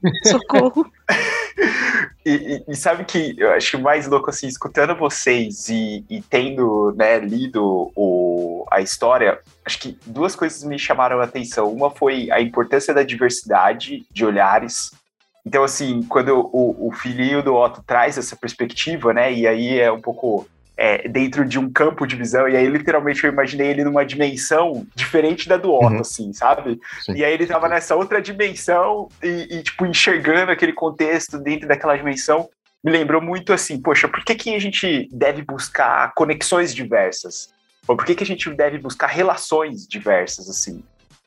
[0.25, 0.91] Socorro!
[2.25, 6.95] e, e, e, sabe que eu acho mais louco assim, escutando vocês e, e tendo
[6.97, 11.71] né, lido o, a história, acho que duas coisas me chamaram a atenção.
[11.71, 14.93] Uma foi a importância da diversidade de olhares.
[15.47, 19.33] Então, assim, quando o, o filhinho do Otto traz essa perspectiva, né?
[19.33, 23.23] E aí é um pouco é, dentro de um campo de visão, e aí literalmente
[23.25, 26.01] eu imaginei ele numa dimensão diferente da do Otto, uhum.
[26.01, 26.81] assim, sabe?
[27.03, 27.15] Sim.
[27.15, 31.97] E aí ele tava nessa outra dimensão e, e, tipo, enxergando aquele contexto dentro daquela
[31.97, 32.49] dimensão.
[32.83, 37.53] Me lembrou muito assim, poxa, por que, que a gente deve buscar conexões diversas?
[37.87, 40.83] Ou por que, que a gente deve buscar relações diversas, assim?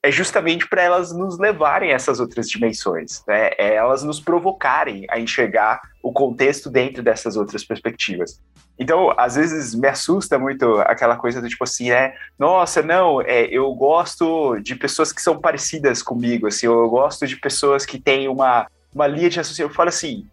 [0.07, 3.51] É justamente para elas nos levarem a essas outras dimensões, né?
[3.57, 8.41] É elas nos provocarem a enxergar o contexto dentro dessas outras perspectivas.
[8.79, 13.47] Então, às vezes me assusta muito aquela coisa do tipo assim, é, nossa, não, é,
[13.47, 18.29] eu gosto de pessoas que são parecidas comigo, assim, eu gosto de pessoas que têm
[18.29, 18.65] uma,
[18.95, 19.69] uma linha de raciocínio.
[19.69, 20.25] Eu falo assim,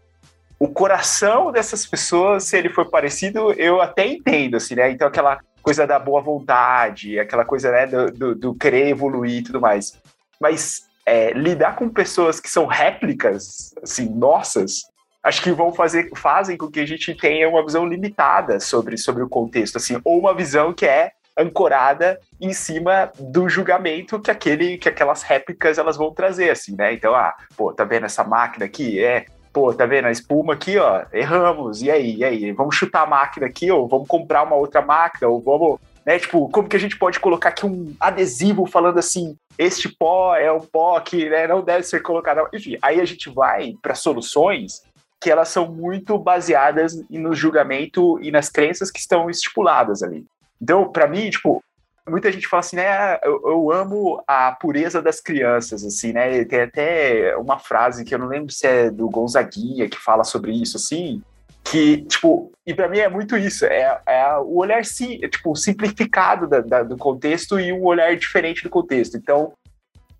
[0.56, 4.88] o coração dessas pessoas, se ele for parecido, eu até entendo, assim, né?
[4.92, 9.42] Então, aquela coisa da boa vontade, aquela coisa, né, do, do, do querer evoluir e
[9.42, 9.98] tudo mais.
[10.38, 14.82] Mas é, lidar com pessoas que são réplicas, assim, nossas,
[15.22, 19.22] acho que vão fazer, fazem com que a gente tenha uma visão limitada sobre, sobre
[19.22, 24.78] o contexto, assim, ou uma visão que é ancorada em cima do julgamento que aquele
[24.78, 26.92] que aquelas réplicas elas vão trazer assim, né?
[26.92, 29.02] Então, ah, pô, tá vendo essa máquina aqui?
[29.02, 31.80] É, pô, tá vendo a espuma aqui, ó, erramos.
[31.80, 32.16] E aí?
[32.16, 32.52] E aí?
[32.52, 36.48] Vamos chutar a máquina aqui ou vamos comprar uma outra máquina ou vamos, né, tipo,
[36.50, 40.60] como que a gente pode colocar aqui um adesivo falando assim, este pó é um
[40.60, 42.48] pó que né, não deve ser colocado.
[42.52, 44.82] Enfim, aí a gente vai para soluções
[45.20, 50.26] que elas são muito baseadas no julgamento e nas crenças que estão estipuladas ali.
[50.60, 51.62] Então, para mim, tipo,
[52.08, 56.62] muita gente fala assim, né, eu, eu, amo a pureza das crianças, assim, né, tem
[56.62, 60.76] até uma frase que eu não lembro se é do Gonzaguinha que fala sobre isso,
[60.76, 61.22] assim,
[61.64, 65.56] que, tipo, e para mim é muito isso, é, é o olhar, sim, é, tipo,
[65.56, 69.16] simplificado da, da, do contexto e um olhar diferente do contexto.
[69.16, 69.54] Então,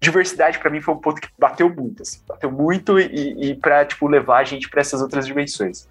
[0.00, 3.84] diversidade para mim foi um ponto que bateu muito, assim, bateu muito e, e para
[3.84, 5.86] tipo levar a gente para essas outras dimensões.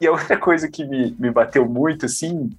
[0.00, 2.50] E a outra coisa que me, me bateu muito, assim,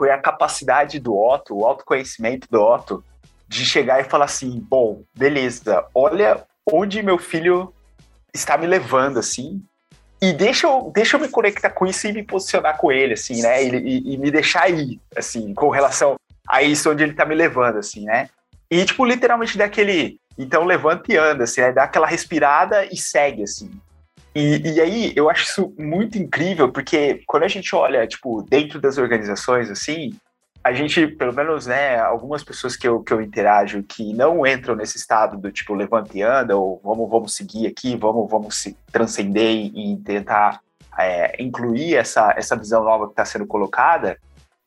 [0.00, 3.04] foi a capacidade do Otto, o autoconhecimento do Otto,
[3.46, 7.70] de chegar e falar assim, bom, beleza, olha onde meu filho
[8.32, 9.62] está me levando, assim,
[10.18, 13.42] e deixa eu, deixa eu me conectar com isso e me posicionar com ele, assim,
[13.42, 16.14] né, e, e, e me deixar ir, assim, com relação
[16.48, 18.30] a isso onde ele está me levando, assim, né.
[18.70, 21.72] E, tipo, literalmente daquele, então levanta e anda, assim, né?
[21.72, 23.70] dá aquela respirada e segue, assim.
[24.34, 28.80] E, e aí eu acho isso muito incrível, porque quando a gente olha, tipo, dentro
[28.80, 30.12] das organizações, assim,
[30.62, 34.76] a gente, pelo menos, né, algumas pessoas que eu, que eu interajo que não entram
[34.76, 38.76] nesse estado do tipo levanta e anda, ou vamos, vamos seguir aqui, vamos, vamos se
[38.92, 40.60] transcender e, tentar
[40.98, 44.18] é, incluir essa, essa visão nova que está sendo colocada,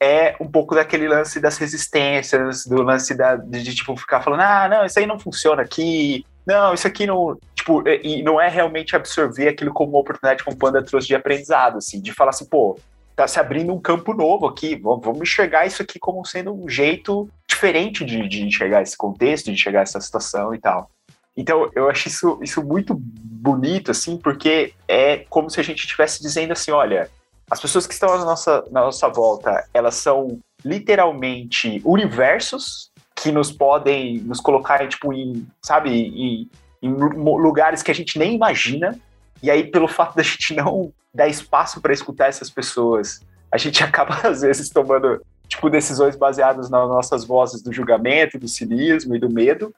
[0.01, 4.41] é um pouco daquele lance das resistências, do lance da, de, de, tipo, ficar falando,
[4.41, 7.37] ah, não, isso aí não funciona aqui, não, isso aqui não.
[7.55, 11.15] Tipo, e não é realmente absorver aquilo como uma oportunidade como o Panda trouxe de
[11.15, 12.77] aprendizado, assim, de falar assim, pô,
[13.15, 16.67] tá se abrindo um campo novo aqui, vamos, vamos enxergar isso aqui como sendo um
[16.67, 20.89] jeito diferente de, de enxergar esse contexto, de enxergar essa situação e tal.
[21.35, 26.21] Então, eu acho isso, isso muito bonito, assim, porque é como se a gente estivesse
[26.21, 27.09] dizendo assim, olha,
[27.49, 32.91] as pessoas que estão na nossa, na nossa volta, elas são literalmente universos
[33.23, 36.49] que nos podem nos colocar tipo em, sabe, em,
[36.81, 38.99] em lugares que a gente nem imagina.
[39.41, 43.81] E aí, pelo fato da gente não dar espaço para escutar essas pessoas, a gente
[43.83, 49.19] acaba às vezes tomando tipo decisões baseadas nas nossas vozes do julgamento, do cinismo e
[49.19, 49.73] do medo.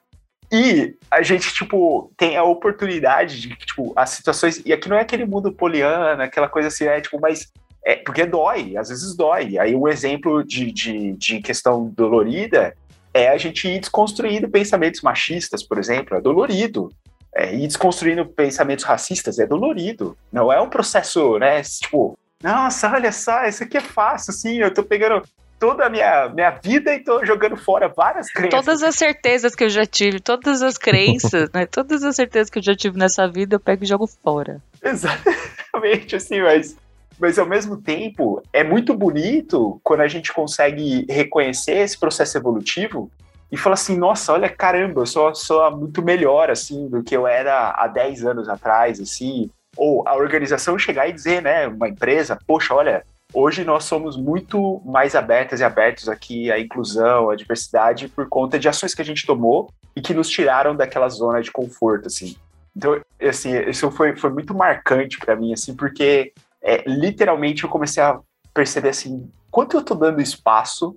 [0.50, 4.60] E a gente, tipo, tem a oportunidade de, tipo, as situações.
[4.64, 7.52] E aqui não é aquele mundo poliana, aquela coisa assim, é tipo, mas.
[7.84, 9.56] É, porque dói, às vezes dói.
[9.58, 12.74] Aí um exemplo de, de, de questão dolorida
[13.16, 16.90] é a gente ir desconstruindo pensamentos machistas, por exemplo, é dolorido.
[17.34, 20.16] É, ir desconstruindo pensamentos racistas é dolorido.
[20.32, 21.62] Não é um processo, né?
[21.62, 25.22] Tipo, nossa, olha só, isso aqui é fácil, assim, eu tô pegando
[25.58, 28.60] toda a minha, minha vida e tô jogando fora várias crenças.
[28.60, 31.66] Todas as certezas que eu já tive, todas as crenças, né?
[31.66, 34.60] Todas as certezas que eu já tive nessa vida, eu pego e jogo fora.
[34.82, 36.76] Exatamente, assim, mas,
[37.18, 43.10] mas ao mesmo tempo é muito bonito quando a gente consegue reconhecer esse processo evolutivo
[43.50, 47.26] e falar assim, nossa, olha, caramba, eu sou, sou muito melhor, assim, do que eu
[47.26, 52.38] era há 10 anos atrás, assim, ou a organização chegar e dizer, né, uma empresa,
[52.46, 58.08] poxa, olha, Hoje nós somos muito mais abertas e abertos aqui à inclusão, à diversidade,
[58.08, 61.50] por conta de ações que a gente tomou e que nos tiraram daquela zona de
[61.50, 62.36] conforto, assim.
[62.74, 66.32] Então, assim, isso foi, foi muito marcante para mim, assim, porque
[66.66, 68.18] é, literalmente eu comecei a
[68.52, 70.96] perceber, assim, quanto eu tô dando espaço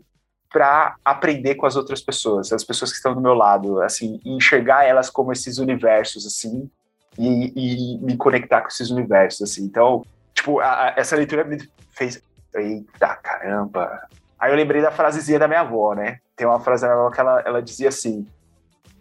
[0.51, 4.83] para aprender com as outras pessoas, as pessoas que estão do meu lado, assim, enxergar
[4.83, 6.69] elas como esses universos, assim,
[7.17, 9.63] e, e me conectar com esses universos, assim.
[9.63, 10.03] Então,
[10.33, 11.57] tipo, a, a, essa leitura me
[11.91, 12.21] fez
[12.55, 14.07] Eita caramba!
[14.39, 16.19] Aí eu lembrei da frasezinha da minha avó, né?
[16.35, 18.25] Tem uma frase da minha avó que ela, ela dizia assim: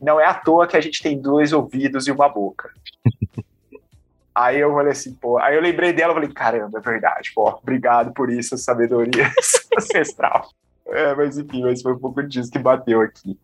[0.01, 2.71] Não é à toa que a gente tem dois ouvidos e uma boca.
[4.39, 5.37] Aí eu falei assim, pô.
[5.39, 7.49] Aí eu lembrei dela, e falei, caramba, é verdade, pô.
[7.61, 9.33] Obrigado por isso, sabedoria
[9.77, 10.49] ancestral.
[10.87, 13.37] É, mas enfim, mas foi um pouco disso que bateu aqui.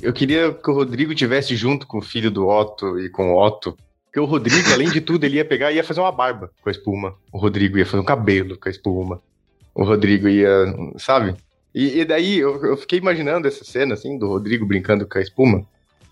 [0.00, 3.44] Eu queria que o Rodrigo tivesse junto com o filho do Otto e com o
[3.44, 6.52] Otto, porque o Rodrigo, além de tudo, ele ia pegar e ia fazer uma barba
[6.62, 7.16] com a espuma.
[7.32, 9.20] O Rodrigo ia fazer um cabelo com a espuma.
[9.74, 10.50] O Rodrigo ia,
[10.96, 11.34] sabe?
[11.74, 15.22] E, e daí eu, eu, fiquei imaginando essa cena, assim, do Rodrigo brincando com a
[15.22, 15.66] espuma.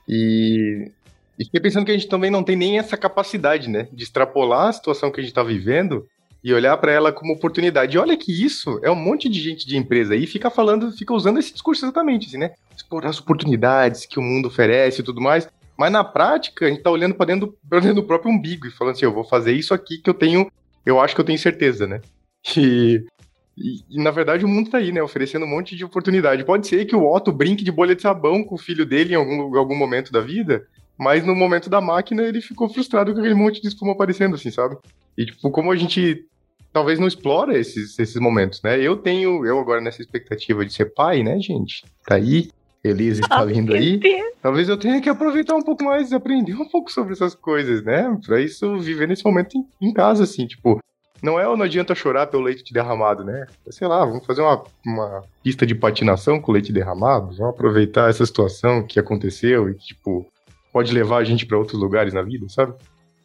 [0.08, 0.90] E,
[1.38, 3.86] e fiquei pensando que a gente também não tem nem essa capacidade, né?
[3.92, 6.06] De extrapolar a situação que a gente tá vivendo
[6.42, 7.96] e olhar para ela como oportunidade.
[7.96, 11.14] E olha que isso é um monte de gente de empresa aí fica falando, fica
[11.14, 12.52] usando esse discurso exatamente, assim, né?
[12.76, 15.48] Explorar as oportunidades que o mundo oferece e tudo mais.
[15.78, 18.70] Mas na prática, a gente tá olhando para dentro, pra dentro do próprio umbigo e
[18.70, 20.50] falando assim, eu vou fazer isso aqui que eu tenho,
[20.84, 22.00] eu acho que eu tenho certeza, né?
[22.56, 23.04] E,
[23.62, 25.02] e, e, na verdade o mundo tá aí, né?
[25.02, 26.44] Oferecendo um monte de oportunidade.
[26.44, 29.16] Pode ser que o Otto brinque de bolha de sabão com o filho dele em
[29.16, 30.66] algum, algum momento da vida,
[30.98, 34.50] mas no momento da máquina ele ficou frustrado com aquele monte de espuma aparecendo, assim,
[34.50, 34.76] sabe?
[35.16, 36.26] E, tipo, como a gente
[36.72, 38.80] talvez não explora esses, esses momentos, né?
[38.80, 41.84] Eu tenho, eu agora nessa expectativa de ser pai, né, gente?
[42.06, 42.50] Tá aí,
[42.82, 44.00] Elise está vindo aí.
[44.40, 47.84] Talvez eu tenha que aproveitar um pouco mais e aprender um pouco sobre essas coisas,
[47.84, 48.18] né?
[48.26, 50.80] Pra isso, viver nesse momento em, em casa, assim, tipo,
[51.22, 53.46] não é não adianta chorar pelo leite derramado, né?
[53.70, 58.26] Sei lá, vamos fazer uma, uma pista de patinação com leite derramado, vamos aproveitar essa
[58.26, 60.26] situação que aconteceu e que, tipo,
[60.72, 62.74] pode levar a gente para outros lugares na vida, sabe?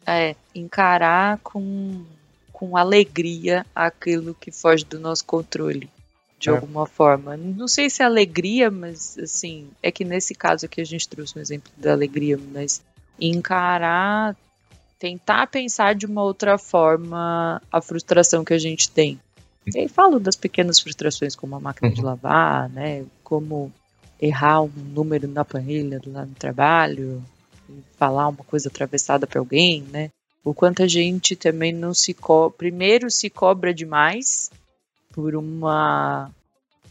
[0.06, 2.04] É, encarar com,
[2.52, 5.90] com alegria aquilo que foge do nosso controle,
[6.38, 6.52] de é.
[6.52, 7.36] alguma forma.
[7.36, 11.36] Não sei se é alegria, mas, assim, é que nesse caso aqui a gente trouxe
[11.36, 12.80] um exemplo da alegria, mas
[13.20, 14.36] encarar
[14.98, 19.20] tentar pensar de uma outra forma a frustração que a gente tem.
[19.74, 21.94] E aí falo das pequenas frustrações, como a máquina uhum.
[21.94, 23.04] de lavar, né?
[23.22, 23.72] Como
[24.20, 27.22] errar um número na planilha lá no trabalho,
[27.96, 30.10] falar uma coisa atravessada para alguém, né?
[30.44, 34.50] O quanto a gente também não se co primeiro se cobra demais
[35.12, 36.30] por uma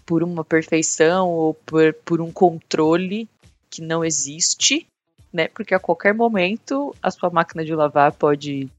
[0.05, 3.27] por uma perfeição ou por, por um controle
[3.69, 4.87] que não existe
[5.31, 5.47] né?
[5.47, 8.69] Porque a qualquer momento a sua máquina de lavar pode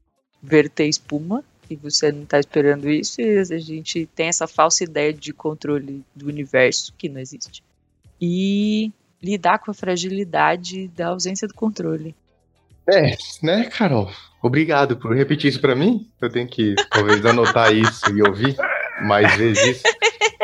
[0.42, 5.12] verter espuma e você não está esperando isso e a gente tem essa falsa ideia
[5.12, 7.62] de controle do universo que não existe.
[8.20, 12.14] E lidar com a fragilidade da ausência do controle.
[12.90, 14.11] É, né, Carol?
[14.42, 16.08] Obrigado por repetir isso para mim.
[16.20, 18.56] Eu tenho que talvez anotar isso e ouvir
[19.02, 19.82] mais vezes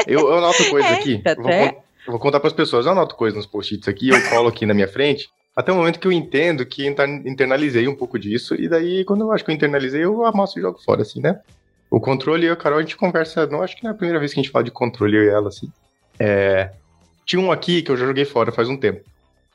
[0.06, 1.22] Eu, eu anoto coisas é, aqui.
[1.36, 2.86] Vou, vou, contar para as pessoas.
[2.86, 5.28] Eu anoto coisas nos post-its aqui, eu colo aqui na minha frente.
[5.56, 9.32] Até o momento que eu entendo que internalizei um pouco disso, e daí, quando eu
[9.32, 11.40] acho que eu internalizei, eu amasso e jogo fora, assim, né?
[11.88, 14.18] O controle e a Carol, a gente conversa, não acho que não é a primeira
[14.18, 15.70] vez que a gente fala de controle, eu e ela, assim.
[16.18, 16.72] É,
[17.24, 19.04] tinha um aqui que eu já joguei fora faz um tempo,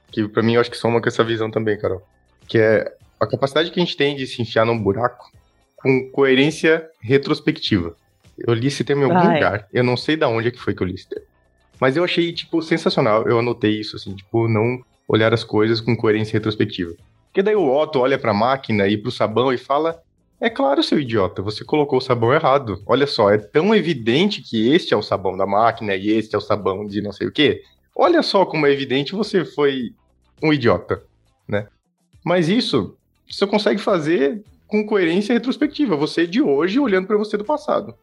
[0.09, 2.01] que para mim eu acho que soma com essa visão também, Carol,
[2.47, 5.29] que é a capacidade que a gente tem de se enfiar num buraco
[5.75, 7.95] com coerência retrospectiva.
[8.37, 10.73] Eu li esse termo em algum lugar, eu não sei da onde é que foi
[10.73, 11.25] que eu li esse termo.
[11.79, 13.25] Mas eu achei, tipo, sensacional.
[13.27, 16.93] Eu anotei isso, assim, tipo, não olhar as coisas com coerência retrospectiva.
[17.25, 19.99] Porque daí o Otto olha para a máquina e para o sabão e fala:
[20.39, 22.81] É claro, seu idiota, você colocou o sabão errado.
[22.85, 26.37] Olha só, é tão evidente que este é o sabão da máquina e este é
[26.37, 27.63] o sabão de não sei o quê.
[27.95, 29.93] Olha só como é evidente você foi
[30.41, 31.03] um idiota,
[31.47, 31.67] né?
[32.23, 32.95] Mas isso
[33.29, 37.95] você consegue fazer com coerência retrospectiva, você de hoje olhando para você do passado.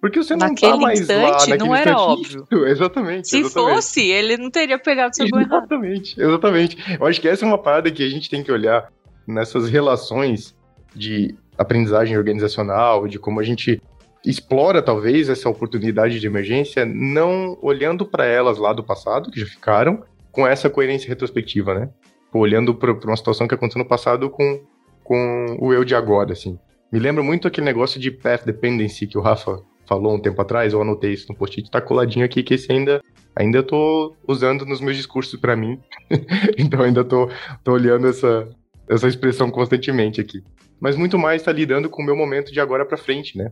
[0.00, 2.38] Porque você não naquele tá mais instante, lá, não era instante.
[2.38, 2.66] óbvio.
[2.68, 3.28] Exatamente.
[3.28, 3.74] Se exatamente.
[3.74, 5.64] fosse, ele não teria pegado o sabão errado.
[5.64, 6.96] Exatamente, exatamente.
[7.00, 8.88] Eu acho que essa é uma parada que a gente tem que olhar
[9.26, 10.54] nessas relações
[10.94, 13.80] de aprendizagem organizacional, de como a gente
[14.24, 19.46] explora talvez essa oportunidade de emergência, não olhando para elas lá do passado, que já
[19.46, 21.88] ficaram, com essa coerência retrospectiva, né?
[22.32, 24.60] Olhando para uma situação que aconteceu no passado com,
[25.02, 26.58] com o eu de agora, assim.
[26.92, 30.72] Me lembra muito aquele negócio de path dependency que o Rafa falou um tempo atrás,
[30.72, 33.02] eu anotei isso no post-it, tá coladinho aqui, que esse ainda,
[33.34, 35.80] ainda tô usando nos meus discursos para mim.
[36.58, 37.28] então ainda tô,
[37.62, 38.48] tô olhando essa,
[38.88, 40.42] essa expressão constantemente aqui.
[40.80, 43.50] Mas muito mais tá lidando com o meu momento de agora para frente, né?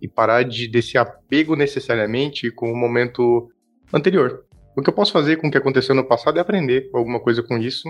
[0.00, 3.48] E parar de desse apego necessariamente com o momento
[3.92, 4.44] anterior.
[4.76, 7.42] O que eu posso fazer com o que aconteceu no passado é aprender alguma coisa
[7.42, 7.88] com isso.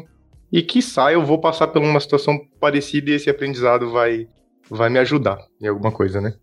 [0.52, 4.28] E quiçá eu vou passar por uma situação parecida e esse aprendizado vai,
[4.68, 6.34] vai me ajudar em alguma coisa, né?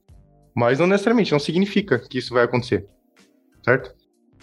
[0.53, 2.85] Mas não necessariamente, não significa que isso vai acontecer.
[3.63, 3.93] Certo?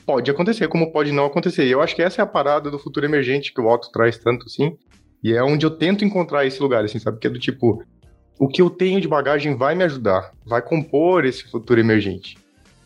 [0.06, 1.66] Pode acontecer, como pode não acontecer.
[1.66, 4.16] E eu acho que essa é a parada do futuro emergente que o Otto traz
[4.16, 4.76] tanto, assim.
[5.22, 7.18] E é onde eu tento encontrar esse lugar, assim, sabe?
[7.18, 7.82] Que é do tipo,
[8.38, 12.38] o que eu tenho de bagagem vai me ajudar, vai compor esse futuro emergente.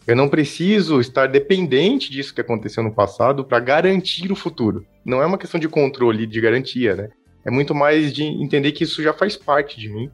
[0.06, 4.84] Eu não preciso estar dependente disso que aconteceu no passado para garantir o futuro.
[5.04, 7.08] Não é uma questão de controle, de garantia, né?
[7.44, 10.10] É muito mais de entender que isso já faz parte de mim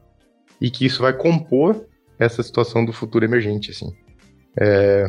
[0.61, 1.85] e que isso vai compor
[2.19, 3.95] essa situação do futuro emergente, assim.
[4.59, 5.05] É...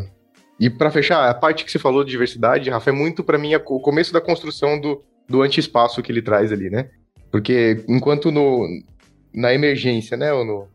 [0.59, 3.55] E para fechar, a parte que você falou de diversidade, Rafa, é muito para mim
[3.55, 6.91] o começo da construção do, do anti-espaço que ele traz ali, né?
[7.31, 8.67] Porque enquanto no,
[9.35, 10.69] na emergência, né, ou no,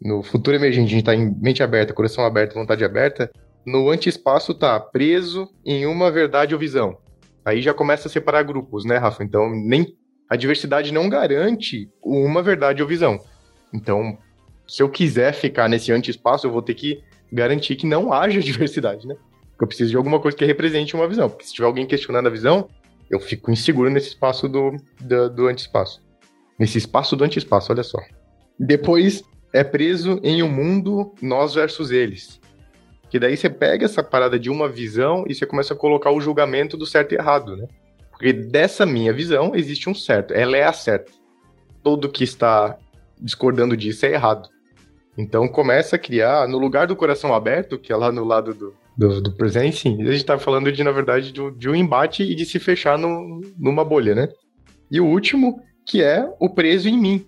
[0.00, 3.30] no futuro emergente, a gente tá em mente aberta, coração aberto, vontade aberta,
[3.66, 6.96] no anti-espaço tá preso em uma verdade ou visão.
[7.44, 9.22] Aí já começa a separar grupos, né, Rafa?
[9.22, 9.96] Então, nem
[10.28, 13.18] a diversidade não garante uma verdade ou visão.
[13.72, 14.16] Então,
[14.66, 17.02] se eu quiser ficar nesse anti-espaço, eu vou ter que
[17.32, 19.16] garantir que não haja diversidade, né?
[19.50, 21.30] Porque eu preciso de alguma coisa que represente uma visão.
[21.30, 22.68] Porque se tiver alguém questionando a visão,
[23.08, 26.02] eu fico inseguro nesse espaço do, do, do anti-espaço.
[26.58, 27.98] Nesse espaço do anti-espaço, olha só.
[28.58, 32.40] Depois é preso em um mundo nós versus eles.
[33.08, 36.20] Que daí você pega essa parada de uma visão e você começa a colocar o
[36.20, 37.68] julgamento do certo e errado, né?
[38.10, 41.12] Porque dessa minha visão existe um certo, ela é a certa.
[41.82, 42.76] Todo que está
[43.20, 44.48] discordando disso é errado.
[45.16, 48.74] Então começa a criar, no lugar do coração aberto, que é lá no lado do,
[48.96, 52.34] do, do presente, a gente tá falando de, na verdade, de, de, um embate e
[52.34, 54.28] de se fechar no, numa bolha, né?
[54.90, 57.26] E o último, que é o preso em mim.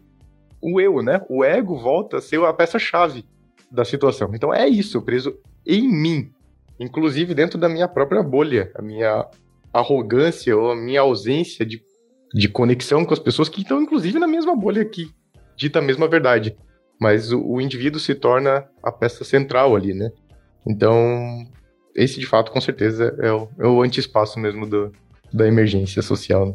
[0.61, 1.23] O eu, né?
[1.31, 3.25] O ego volta a ser a peça-chave
[3.71, 4.31] da situação.
[4.35, 6.31] Então é isso, preso em mim.
[6.79, 8.71] Inclusive dentro da minha própria bolha.
[8.75, 9.27] A minha
[9.73, 11.83] arrogância ou a minha ausência de,
[12.35, 15.11] de conexão com as pessoas que estão, inclusive, na mesma bolha aqui.
[15.57, 16.57] Dita a mesma verdade
[17.01, 20.11] mas o, o indivíduo se torna a peça central ali, né?
[20.67, 21.47] Então,
[21.95, 24.93] esse de fato, com certeza, é o, é o anti-espaço mesmo do,
[25.33, 26.47] da emergência social.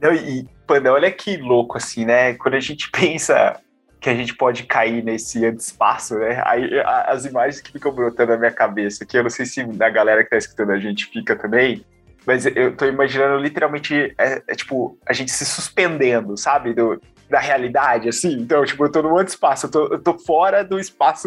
[0.00, 0.14] Né?
[0.16, 2.34] E, Panda, olha que louco, assim, né?
[2.34, 3.60] Quando a gente pensa
[4.00, 6.42] que a gente pode cair nesse anti-espaço, né?
[6.44, 6.68] Aí,
[7.06, 10.24] as imagens que ficam brotando na minha cabeça, que eu não sei se a galera
[10.24, 11.84] que tá escutando a gente fica também,
[12.26, 16.72] mas eu tô imaginando literalmente, é, é tipo, a gente se suspendendo, sabe?
[16.72, 17.00] Do,
[17.32, 18.34] da realidade, assim.
[18.34, 21.26] Então, tipo, eu tô num outro espaço, eu tô, eu tô fora do espaço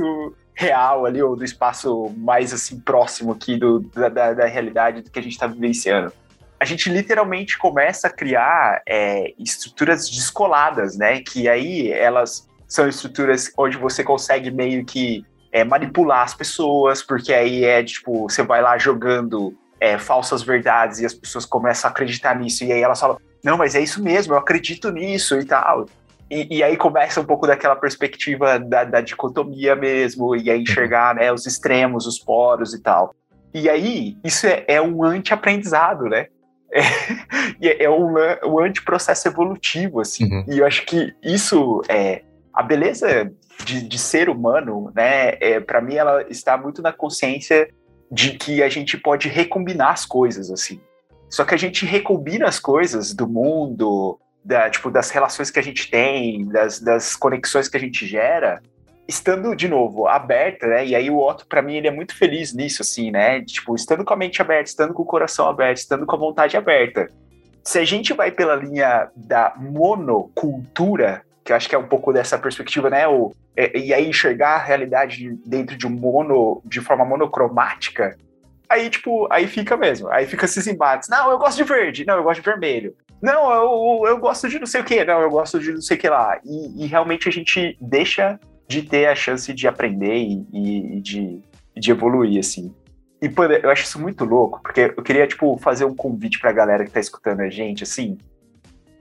[0.54, 5.10] real ali, ou do espaço mais, assim, próximo aqui do, da, da, da realidade do
[5.10, 6.14] que a gente tá vivenciando.
[6.60, 11.22] A gente literalmente começa a criar é, estruturas descoladas, né?
[11.22, 17.34] Que aí elas são estruturas onde você consegue meio que é, manipular as pessoas, porque
[17.34, 21.92] aí é tipo, você vai lá jogando é, falsas verdades e as pessoas começam a
[21.92, 25.46] acreditar nisso, e aí elas falam, não, mas é isso mesmo, eu acredito nisso e
[25.46, 25.86] tal.
[26.30, 31.14] E, e aí começa um pouco daquela perspectiva da, da dicotomia mesmo, e aí enxergar
[31.14, 33.14] né, os extremos, os poros e tal.
[33.54, 36.28] E aí, isso é, é um anti-aprendizado, né?
[37.62, 38.16] É, é um,
[38.46, 40.26] um anti-processo evolutivo, assim.
[40.26, 40.46] Uhum.
[40.48, 42.24] E eu acho que isso é.
[42.54, 43.32] A beleza
[43.64, 45.38] de, de ser humano, né?
[45.40, 47.70] É, para mim, ela está muito na consciência
[48.12, 50.82] de que a gente pode recombinar as coisas, assim.
[51.30, 55.64] Só que a gente recombina as coisas do mundo, da, tipo, das relações que a
[55.64, 58.62] gente tem, das, das conexões que a gente gera,
[59.08, 60.86] estando, de novo, aberta, né?
[60.86, 63.42] E aí o Otto, para mim, ele é muito feliz nisso, assim, né?
[63.42, 66.58] Tipo, estando com a mente aberta, estando com o coração aberto, estando com a vontade
[66.58, 67.08] aberta.
[67.64, 72.14] Se a gente vai pela linha da monocultura, que eu acho que é um pouco
[72.14, 73.08] dessa perspectiva, né?
[73.08, 78.18] O, é, e aí enxergar a realidade dentro de um mono, de forma monocromática,
[78.70, 80.10] aí, tipo, aí fica mesmo.
[80.10, 81.10] Aí fica esses embates.
[81.10, 82.06] Não, eu gosto de verde.
[82.06, 82.96] Não, eu gosto de vermelho.
[83.22, 85.04] Não, eu, eu gosto de não sei o que.
[85.04, 86.40] Não, eu gosto de não sei o que lá.
[86.44, 91.42] E, e realmente a gente deixa de ter a chance de aprender e, e de,
[91.76, 92.74] de evoluir, assim.
[93.22, 96.52] E, pô, eu acho isso muito louco, porque eu queria, tipo, fazer um convite pra
[96.52, 98.18] galera que tá escutando a gente, assim,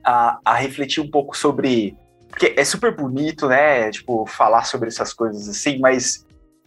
[0.04, 1.96] a, a refletir um pouco sobre
[2.34, 3.90] porque é super bonito, né?
[3.92, 6.23] Tipo, falar sobre essas coisas assim, mas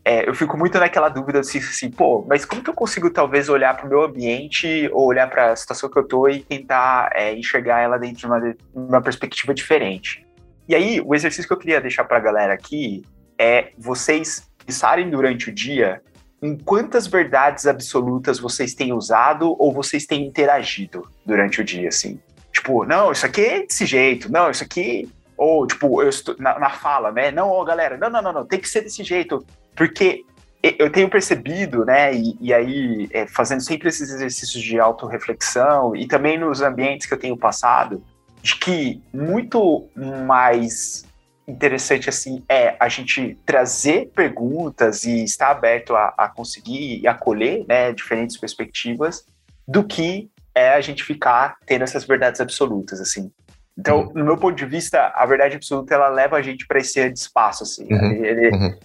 [0.07, 3.49] é, eu fico muito naquela dúvida assim, assim, pô, mas como que eu consigo talvez
[3.49, 7.09] olhar para o meu ambiente ou olhar para a situação que eu tô e tentar
[7.13, 10.25] é, enxergar ela dentro de uma, uma perspectiva diferente?
[10.65, 13.03] E aí, o exercício que eu queria deixar para a galera aqui
[13.37, 16.01] é vocês pensarem durante o dia
[16.41, 22.17] em quantas verdades absolutas vocês têm usado ou vocês têm interagido durante o dia, assim.
[22.53, 26.57] Tipo, não, isso aqui é desse jeito, não, isso aqui ou, tipo, eu estou na,
[26.57, 27.29] na fala, né?
[27.29, 29.45] Não, ó, galera, não, não, não, não, tem que ser desse jeito.
[29.77, 30.25] Porque
[30.61, 36.07] eu tenho percebido, né, e, e aí é, fazendo sempre esses exercícios de autorreflexão e
[36.07, 38.03] também nos ambientes que eu tenho passado,
[38.41, 39.87] de que muito
[40.25, 41.05] mais
[41.47, 47.63] interessante assim é a gente trazer perguntas e estar aberto a, a conseguir e acolher,
[47.67, 49.25] né, diferentes perspectivas,
[49.67, 53.31] do que é a gente ficar tendo essas verdades absolutas, assim.
[53.77, 54.13] Então, uhum.
[54.15, 57.63] no meu ponto de vista, a verdade absoluta ela leva a gente para esse espaço,
[57.63, 57.87] assim.
[57.93, 58.11] Uhum.
[58.25, 58.79] Ele, uhum.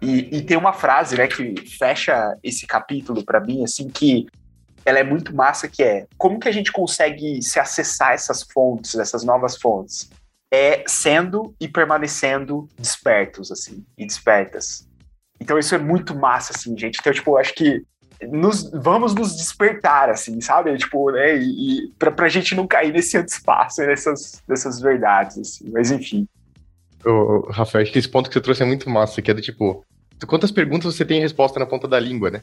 [0.00, 4.26] E, e, tem uma frase, né, que fecha esse capítulo para mim, assim, que
[4.84, 8.94] ela é muito massa, que é como que a gente consegue se acessar essas fontes,
[8.94, 10.08] essas novas fontes?
[10.52, 14.88] É sendo e permanecendo despertos, assim, e despertas.
[15.38, 16.98] Então isso é muito massa, assim, gente.
[16.98, 17.82] Então, tipo, eu acho que
[18.28, 20.76] nos, vamos nos despertar, assim, sabe?
[20.76, 21.36] Tipo, né?
[21.36, 25.70] E, e pra, pra gente não cair nesse antiespaço, nessas, nessas verdades, assim.
[25.70, 26.26] Mas enfim.
[27.04, 29.40] Ô, Rafael, acho que esse ponto que você trouxe é muito massa, que é do
[29.40, 29.84] tipo,
[30.26, 32.42] quantas perguntas você tem resposta na ponta da língua, né?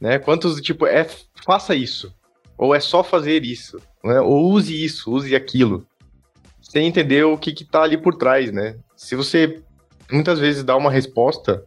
[0.00, 0.18] né?
[0.18, 1.06] Quantos, tipo, é
[1.44, 2.14] faça isso,
[2.56, 4.20] ou é só fazer isso, né?
[4.20, 5.86] ou use isso, use aquilo,
[6.62, 8.76] sem entender o que que tá ali por trás, né?
[8.96, 9.62] Se você
[10.10, 11.64] muitas vezes dá uma resposta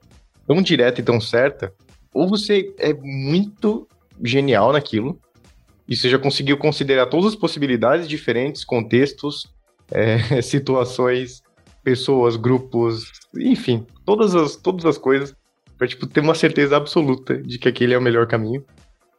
[0.47, 1.73] tão direta e tão certa,
[2.13, 3.87] ou você é muito
[4.23, 5.19] genial naquilo,
[5.87, 9.51] e você já conseguiu considerar todas as possibilidades diferentes, contextos,
[9.91, 11.42] é, situações,
[11.83, 15.35] pessoas, grupos, enfim, todas as, todas as coisas,
[15.77, 18.63] para tipo, ter uma certeza absoluta de que aquele é o melhor caminho.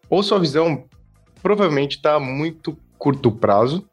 [0.08, 0.84] Ou sua visão
[1.42, 3.86] provavelmente está muito curto prazo,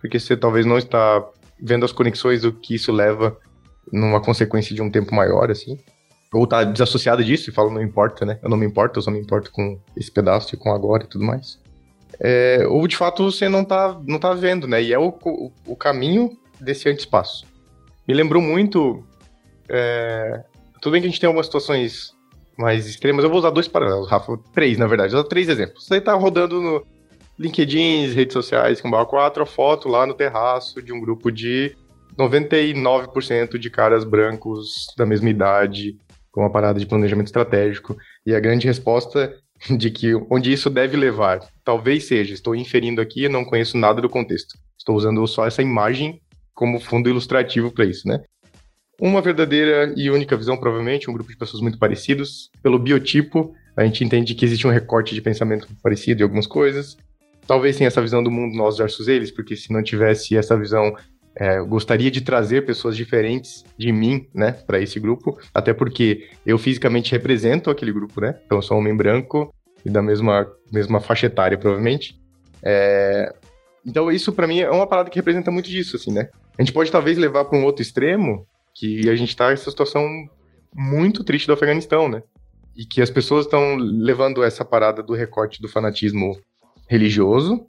[0.00, 1.24] porque você talvez não está
[1.60, 3.38] vendo as conexões do que isso leva
[3.92, 5.78] numa consequência de um tempo maior, assim
[6.32, 8.38] ou tá desassociado disso e fala, não importa, né?
[8.42, 11.06] Eu não me importo, eu só me importo com esse pedaço e com agora e
[11.06, 11.58] tudo mais.
[12.20, 14.82] É, ou de fato você não tá, não tá vendo, né?
[14.82, 17.46] E é o, o, o caminho desse anti-espaço.
[18.06, 19.04] Me lembrou muito.
[19.68, 20.44] É,
[20.80, 22.14] tudo bem que a gente tem algumas situações
[22.56, 24.38] mais extremas, eu vou usar dois paralelos, Rafa.
[24.54, 25.12] Três, na verdade.
[25.12, 25.84] Vou usar três exemplos.
[25.84, 26.86] Você tá rodando no
[27.38, 31.76] LinkedIn, redes sociais, com 4, a foto lá no terraço de um grupo de
[32.18, 35.98] 99% de caras brancos da mesma idade,
[36.32, 37.96] com uma parada de planejamento estratégico.
[38.24, 39.34] E a grande resposta
[39.70, 44.08] de que onde isso deve levar, talvez seja, estou inferindo aqui, não conheço nada do
[44.08, 44.58] contexto.
[44.78, 46.20] Estou usando só essa imagem
[46.56, 48.20] como fundo ilustrativo para isso, né?
[48.98, 52.50] Uma verdadeira e única visão, provavelmente, um grupo de pessoas muito parecidos.
[52.62, 56.96] Pelo biotipo, a gente entende que existe um recorte de pensamento parecido em algumas coisas.
[57.46, 60.96] Talvez tenha essa visão do mundo nós versus eles, porque se não tivesse essa visão,
[61.38, 66.30] é, eu gostaria de trazer pessoas diferentes de mim, né, para esse grupo, até porque
[66.46, 68.40] eu fisicamente represento aquele grupo, né?
[68.46, 69.54] Então eu sou um homem branco
[69.84, 72.18] e da mesma, mesma faixa etária, provavelmente.
[72.62, 73.30] É,
[73.84, 76.30] então isso para mim é uma parada que representa muito disso, assim, né?
[76.58, 80.08] A gente pode talvez levar para um outro extremo, que a gente tá nessa situação
[80.74, 82.22] muito triste do Afeganistão, né?
[82.76, 86.38] E que as pessoas estão levando essa parada do recorte do fanatismo
[86.88, 87.66] religioso,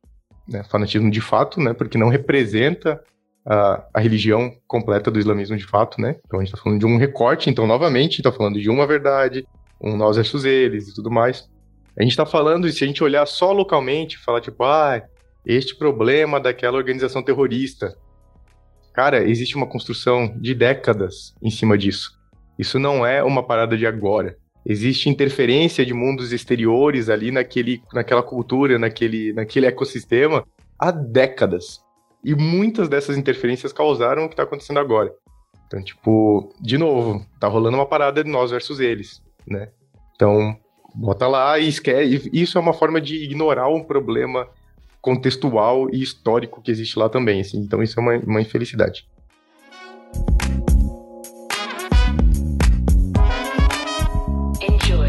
[0.48, 0.64] né?
[0.64, 1.74] fanatismo de fato, né?
[1.74, 3.02] Porque não representa
[3.46, 6.18] a, a religião completa do islamismo de fato, né?
[6.26, 9.48] Então a gente está falando de um recorte, então novamente está falando de uma verdade,
[9.82, 11.50] um nós versus eles e tudo mais.
[11.98, 15.02] A gente está falando, e se a gente olhar só localmente, falar tipo, ah,
[15.46, 17.98] este problema daquela organização terrorista.
[18.98, 22.20] Cara, existe uma construção de décadas em cima disso.
[22.58, 24.36] Isso não é uma parada de agora.
[24.66, 30.44] Existe interferência de mundos exteriores ali naquele, naquela cultura, naquele, naquele ecossistema
[30.80, 31.80] há décadas.
[32.24, 35.14] E muitas dessas interferências causaram o que está acontecendo agora.
[35.68, 39.70] Então, tipo, de novo, tá rolando uma parada de nós versus eles, né?
[40.16, 40.58] Então,
[40.96, 42.32] bota lá e esquece.
[42.34, 44.48] Isso é uma forma de ignorar um problema
[45.08, 47.40] contextual e histórico que existe lá também.
[47.40, 47.60] Assim.
[47.60, 49.08] Então, isso é uma, uma infelicidade.
[54.62, 55.08] Enjoy.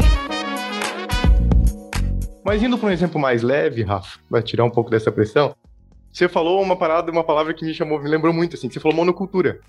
[2.45, 5.53] Mas indo para um exemplo mais leve, Rafa, vai tirar um pouco dessa pressão.
[6.13, 8.95] Você falou uma parada, uma palavra que me chamou, me lembrou muito, assim, você falou
[8.95, 9.59] monocultura.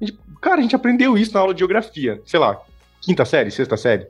[0.00, 2.60] A gente, cara, a gente aprendeu isso na aula de geografia, sei lá,
[3.00, 4.08] quinta série, sexta série,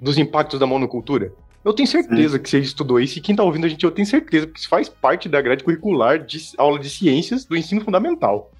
[0.00, 1.32] dos impactos da monocultura.
[1.66, 2.42] Eu tenho certeza Sim.
[2.44, 4.68] que você estudou isso e quem tá ouvindo a gente, eu tenho certeza que isso
[4.68, 8.52] faz parte da grade curricular de aula de ciências do ensino fundamental,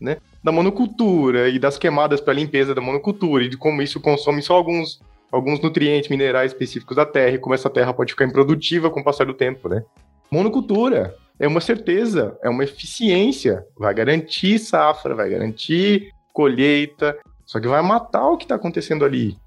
[0.00, 0.16] né?
[0.42, 4.56] Da monocultura e das queimadas para limpeza da monocultura e de como isso consome só
[4.56, 8.98] alguns, alguns nutrientes minerais específicos da terra e como essa terra pode ficar improdutiva com
[8.98, 9.84] o passar do tempo, né?
[10.28, 13.64] Monocultura é uma certeza, é uma eficiência.
[13.78, 19.38] Vai garantir safra, vai garantir colheita, só que vai matar o que está acontecendo ali.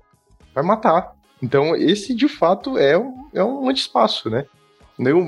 [0.56, 1.22] Vai matar.
[1.44, 4.46] Então, esse de fato é um, é um anti-espaço, né?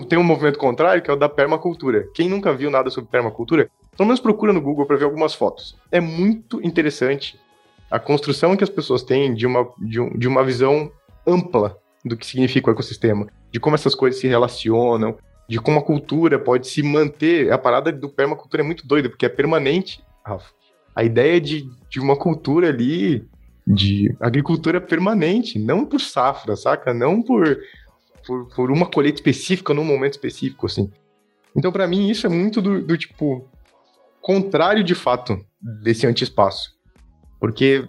[0.07, 2.07] Tem um movimento contrário que é o da permacultura.
[2.13, 5.75] Quem nunca viu nada sobre permacultura, pelo menos procura no Google para ver algumas fotos.
[5.91, 7.37] É muito interessante
[7.91, 10.89] a construção que as pessoas têm de uma, de, um, de uma visão
[11.27, 15.17] ampla do que significa o ecossistema, de como essas coisas se relacionam,
[15.49, 17.51] de como a cultura pode se manter.
[17.51, 20.49] A parada do permacultura é muito doida, porque é permanente, Rafa.
[20.95, 23.27] A ideia de, de uma cultura ali,
[23.65, 26.93] de agricultura permanente, não por safra, saca?
[26.93, 27.59] Não por,
[28.25, 30.91] por, por uma colheita específica num momento específico, assim.
[31.55, 33.47] Então, para mim, isso é muito do, do tipo
[34.21, 35.43] contrário de fato
[35.81, 36.75] desse anti-espaço.
[37.39, 37.87] Porque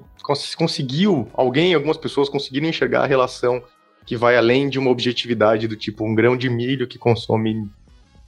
[0.57, 3.63] conseguiu, alguém, algumas pessoas conseguiram enxergar a relação
[4.05, 7.69] que vai além de uma objetividade do tipo um grão de milho que consome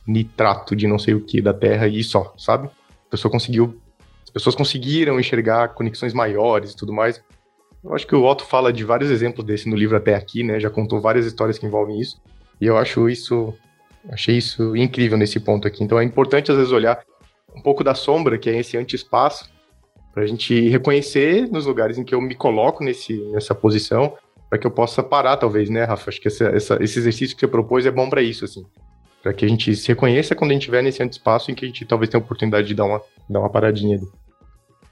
[0.07, 2.69] nitrato de não sei o que da terra e só, sabe?
[3.07, 3.81] A pessoa conseguiu,
[4.25, 7.23] as pessoas conseguiram enxergar conexões maiores e tudo mais.
[7.89, 10.61] Eu acho que o Otto fala de vários exemplos desse no livro até aqui, né?
[10.61, 12.21] Já contou várias histórias que envolvem isso.
[12.61, 13.55] E eu acho isso.
[14.11, 15.83] Achei isso incrível nesse ponto aqui.
[15.83, 17.03] Então é importante, às vezes, olhar
[17.57, 19.51] um pouco da sombra, que é esse anti-espaço,
[20.13, 24.15] para a gente reconhecer nos lugares em que eu me coloco nesse, nessa posição,
[24.51, 26.11] para que eu possa parar, talvez, né, Rafa?
[26.11, 28.65] Acho que essa, essa, esse exercício que você propôs é bom para isso, assim.
[29.23, 31.69] Para que a gente se reconheça quando a gente estiver nesse anti-espaço em que a
[31.69, 34.07] gente talvez tenha a oportunidade de dar uma, dar uma paradinha ali.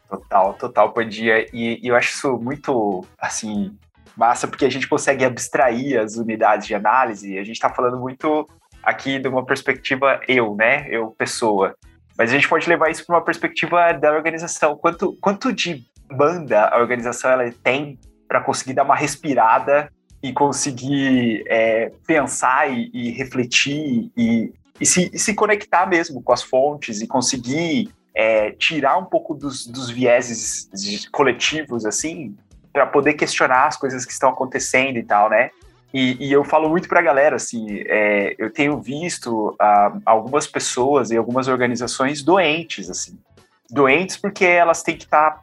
[0.09, 1.47] Total, total, Pandia.
[1.53, 3.77] E, e eu acho isso muito, assim,
[4.17, 7.39] massa, porque a gente consegue abstrair as unidades de análise.
[7.39, 8.49] A gente está falando muito
[8.83, 10.87] aqui de uma perspectiva eu, né?
[10.89, 11.75] Eu, pessoa.
[12.17, 14.77] Mas a gente pode levar isso para uma perspectiva da organização.
[14.77, 17.99] Quanto, quanto de banda a organização ela tem
[18.29, 19.91] para conseguir dar uma respirada
[20.23, 26.33] e conseguir é, pensar e, e refletir e, e, se, e, se, conectar mesmo com
[26.33, 30.71] as fontes e conseguir é, tirar um pouco dos, dos vieses
[31.13, 32.35] coletivos, assim,
[32.73, 35.51] para poder questionar as coisas que estão acontecendo e tal, né?
[35.93, 40.47] E, e eu falo muito para a galera, assim, é, eu tenho visto uh, algumas
[40.47, 43.19] pessoas e algumas organizações doentes, assim.
[43.71, 45.43] Doentes porque elas têm que estar,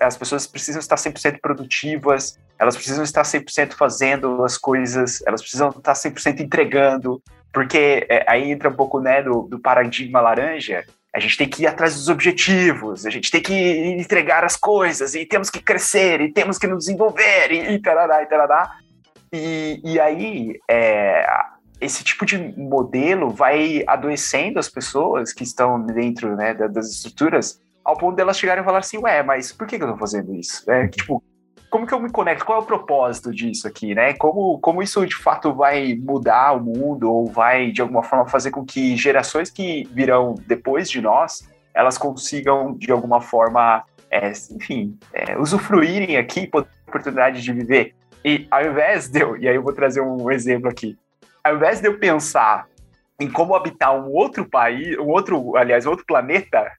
[0.00, 5.70] as pessoas precisam estar 100% produtivas, elas precisam estar 100% fazendo as coisas, elas precisam
[5.70, 7.20] estar 100% entregando,
[7.52, 10.84] porque é, aí entra um pouco, né, do, do paradigma laranja,
[11.14, 15.14] a gente tem que ir atrás dos objetivos, a gente tem que entregar as coisas,
[15.14, 18.76] e temos que crescer, e temos que nos desenvolver, e, e tarará, e tarará.
[19.30, 21.26] E, e aí, é,
[21.80, 27.96] esse tipo de modelo vai adoecendo as pessoas que estão dentro né, das estruturas, ao
[27.96, 30.70] ponto delas chegarem e falar assim, ué, mas por que, eu estou fazendo isso?
[30.70, 31.22] É, tipo,
[31.72, 32.44] como que eu me conecto?
[32.44, 34.12] Qual é o propósito disso aqui, né?
[34.12, 38.50] Como, como isso de fato vai mudar o mundo ou vai de alguma forma fazer
[38.50, 44.98] com que gerações que virão depois de nós elas consigam de alguma forma, é, enfim,
[45.14, 47.94] é, usufruírem aqui a oportunidade de viver.
[48.22, 50.98] E ao invés de eu, e aí eu vou trazer um exemplo aqui,
[51.42, 52.66] ao invés de eu pensar
[53.18, 56.70] em como habitar um outro país, um outro, aliás, outro planeta,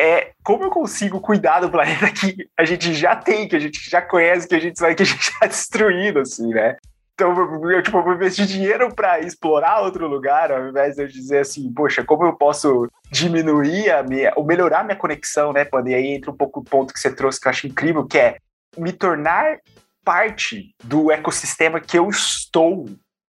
[0.00, 3.88] é como eu consigo cuidar do planeta que a gente já tem, que a gente
[3.88, 6.76] já conhece, que a gente sabe que a gente já destruído, assim, né?
[7.14, 7.34] Então,
[7.70, 11.70] eu, tipo, vou investir dinheiro para explorar outro lugar, ao invés de eu dizer assim,
[11.70, 15.90] poxa, como eu posso diminuir a minha, ou melhorar a minha conexão, né, Pode?
[15.90, 18.18] E aí entra um pouco o ponto que você trouxe que eu acho incrível, que
[18.18, 18.38] é
[18.78, 19.58] me tornar
[20.02, 22.86] parte do ecossistema que eu estou,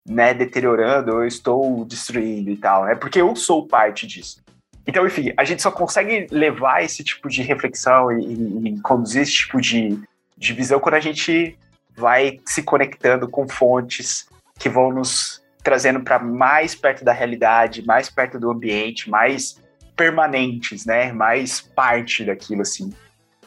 [0.07, 2.93] né, deteriorando, eu estou destruindo e tal, né?
[2.93, 4.39] Porque eu sou parte disso.
[4.89, 9.33] Então, enfim, a gente só consegue levar esse tipo de reflexão e, e conduzir esse
[9.33, 9.99] tipo de,
[10.35, 11.55] de visão quando a gente
[11.95, 14.27] vai se conectando com fontes
[14.57, 19.61] que vão nos trazendo para mais perto da realidade, mais perto do ambiente, mais
[19.95, 21.13] permanentes, né?
[21.13, 22.91] Mais parte daquilo, assim.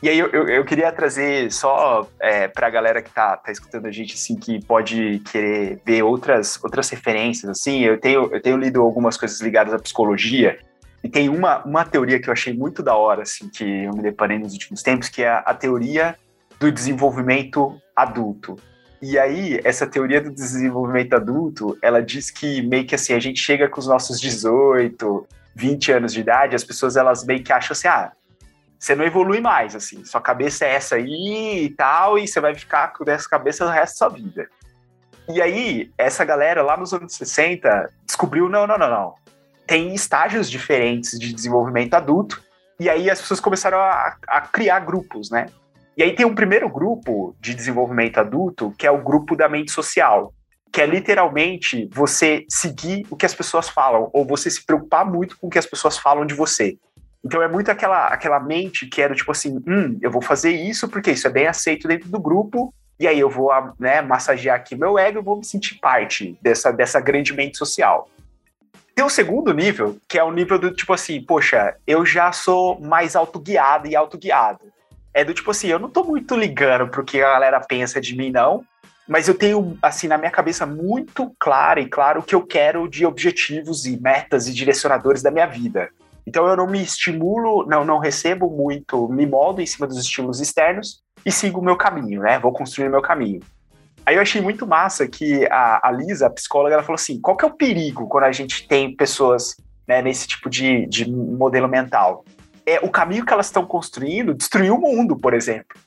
[0.01, 3.51] E aí eu, eu, eu queria trazer só é, para a galera que tá, tá
[3.51, 7.81] escutando a gente, assim, que pode querer ver outras, outras referências, assim.
[7.81, 10.57] Eu tenho, eu tenho lido algumas coisas ligadas à psicologia
[11.03, 14.03] e tem uma, uma teoria que eu achei muito da hora, assim, que eu me
[14.03, 16.17] deparei nos últimos tempos, que é a, a teoria
[16.61, 18.57] do desenvolvimento adulto.
[19.01, 23.41] E aí, essa teoria do desenvolvimento adulto, ela diz que meio que assim, a gente
[23.41, 25.27] chega com os nossos 18,
[25.57, 28.13] 20 anos de idade, as pessoas elas meio que acham assim, ah,
[28.79, 32.55] você não evolui mais, assim, sua cabeça é essa aí e tal, e você vai
[32.55, 34.49] ficar com essa cabeça o resto da sua vida.
[35.29, 39.22] E aí, essa galera lá nos anos 60 descobriu, não, não, não, não
[39.73, 42.43] tem estágios diferentes de desenvolvimento adulto,
[42.79, 45.47] e aí as pessoas começaram a, a criar grupos, né?
[45.97, 49.73] E aí tem um primeiro grupo de desenvolvimento adulto, que é o grupo da mente
[49.73, 50.35] social,
[50.71, 55.39] que é literalmente você seguir o que as pessoas falam, ou você se preocupar muito
[55.39, 56.77] com o que as pessoas falam de você.
[57.25, 60.87] Então é muito aquela, aquela mente que era tipo assim, hum, eu vou fazer isso
[60.87, 63.51] porque isso é bem aceito dentro do grupo, e aí eu vou
[63.81, 68.07] né, massagear aqui meu ego e vou me sentir parte dessa, dessa grande mente social.
[68.95, 72.79] Tem o segundo nível, que é o nível do tipo assim, poxa, eu já sou
[72.81, 74.61] mais autoguiado e autoguiado.
[75.15, 78.17] É do tipo assim, eu não tô muito ligando pro que a galera pensa de
[78.17, 78.65] mim, não.
[79.09, 82.89] Mas eu tenho, assim, na minha cabeça muito claro e claro o que eu quero
[82.89, 85.89] de objetivos e metas e direcionadores da minha vida.
[86.27, 90.41] Então eu não me estimulo, não, não recebo muito, me moldo em cima dos estímulos
[90.41, 92.39] externos e sigo o meu caminho, né?
[92.39, 93.41] Vou construir o meu caminho.
[94.05, 97.37] Aí eu achei muito massa que a, a Lisa, a psicóloga, ela falou assim: qual
[97.37, 101.69] que é o perigo quando a gente tem pessoas né, nesse tipo de, de modelo
[101.69, 102.25] mental?
[102.67, 105.79] É o caminho que elas estão construindo destruir o mundo, por exemplo.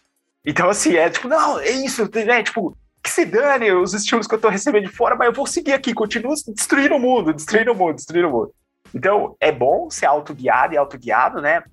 [0.45, 2.43] Então, assim, é tipo, não, é isso, né?
[2.43, 5.47] Tipo, que se dane os estilos que eu tô recebendo de fora, mas eu vou
[5.47, 8.51] seguir aqui, continuo destruindo o mundo, destruindo o mundo, destruindo o mundo.
[8.93, 11.63] Então, é bom ser autoguiado e autoguiado, né?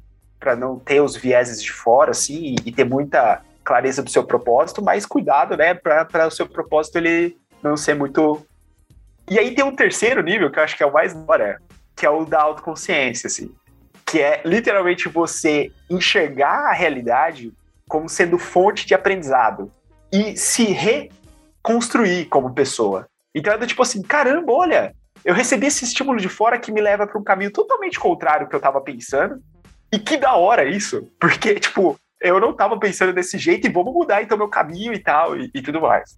[0.41, 4.83] Para não ter os vieses de fora, assim, e ter muita clareza do seu propósito,
[4.83, 8.45] mas cuidado, né, para o seu propósito ele não ser muito.
[9.31, 11.61] E aí tem um terceiro nível que eu acho que é o mais hora,
[11.97, 13.55] que é o da autoconsciência, assim,
[14.05, 17.53] que é literalmente você enxergar a realidade
[17.89, 19.71] como sendo fonte de aprendizado
[20.13, 23.07] e se reconstruir como pessoa.
[23.35, 24.95] Então é do tipo assim, caramba, olha,
[25.25, 28.51] eu recebi esse estímulo de fora que me leva para um caminho totalmente contrário do
[28.51, 29.41] que eu estava pensando.
[29.93, 33.93] E que da hora isso, porque, tipo, eu não estava pensando desse jeito e vamos
[33.93, 36.17] mudar então meu caminho e tal, e, e tudo mais.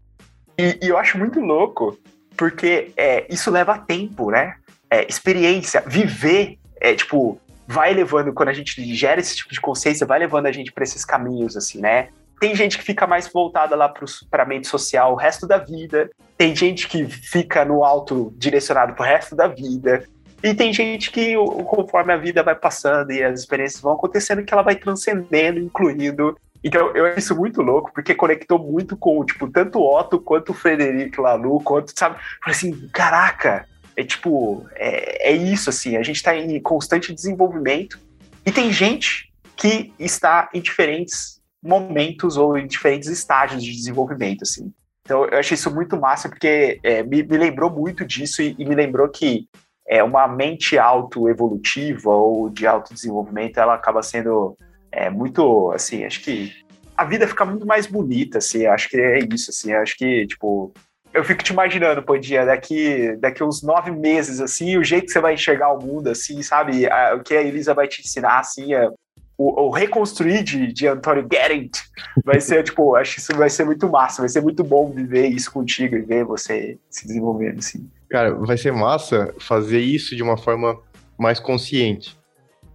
[0.59, 1.99] E, e, eu acho muito louco,
[2.37, 4.57] porque é, isso leva tempo, né?
[4.91, 10.07] É, experiência, viver, é tipo, vai levando, quando a gente gera esse tipo de consciência,
[10.07, 12.09] vai levando a gente para esses caminhos, assim, né?
[12.41, 13.93] Tem gente que fica mais voltada lá
[14.31, 16.11] para a mente social o resto da vida.
[16.37, 20.05] Tem gente que fica no alto direcionado para o resto da vida.
[20.45, 21.35] E tem gente que,
[21.65, 26.37] conforme a vida vai passando e as experiências vão acontecendo, que ela vai transcendendo, incluindo.
[26.63, 30.51] Então, eu acho isso muito louco, porque conectou muito com, tipo, tanto o Otto quanto
[30.51, 32.17] o Frederico Lalu, quanto, sabe?
[32.43, 33.67] Falei assim, caraca,
[33.97, 37.99] é tipo, é, é isso, assim, a gente está em constante desenvolvimento
[38.45, 44.71] e tem gente que está em diferentes momentos ou em diferentes estágios de desenvolvimento, assim.
[45.07, 48.65] Então, eu achei isso muito massa, porque é, me, me, lembrou muito disso e, e,
[48.65, 49.49] me lembrou que
[49.87, 54.57] é, uma mente autoevolutiva ou de autodesenvolvimento, ela acaba sendo
[54.91, 56.53] é, muito, assim, acho que
[56.97, 60.73] a vida fica muito mais bonita, assim, acho que é isso, assim, acho que, tipo,
[61.13, 65.21] eu fico te imaginando, Pandinha, daqui, daqui uns nove meses, assim, o jeito que você
[65.21, 66.91] vai enxergar o mundo, assim, sabe?
[66.91, 68.89] A, o que a Elisa vai te ensinar, assim, é,
[69.37, 71.79] o, o, reconstruir de, de Antônio Gerent
[72.25, 75.27] vai ser, tipo, acho que isso vai ser muito massa, vai ser muito bom viver
[75.29, 77.89] isso contigo e ver você se desenvolvendo, assim.
[78.09, 80.79] Cara, vai ser massa fazer isso de uma forma
[81.19, 82.17] mais consciente.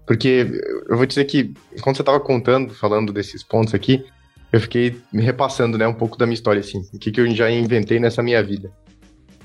[0.06, 0.48] Porque
[0.90, 4.04] eu vou dizer que, quando você estava contando, falando desses pontos aqui,
[4.52, 7.30] eu fiquei me repassando, né, um pouco da minha história, assim, o que, que eu
[7.36, 8.72] já inventei nessa minha vida.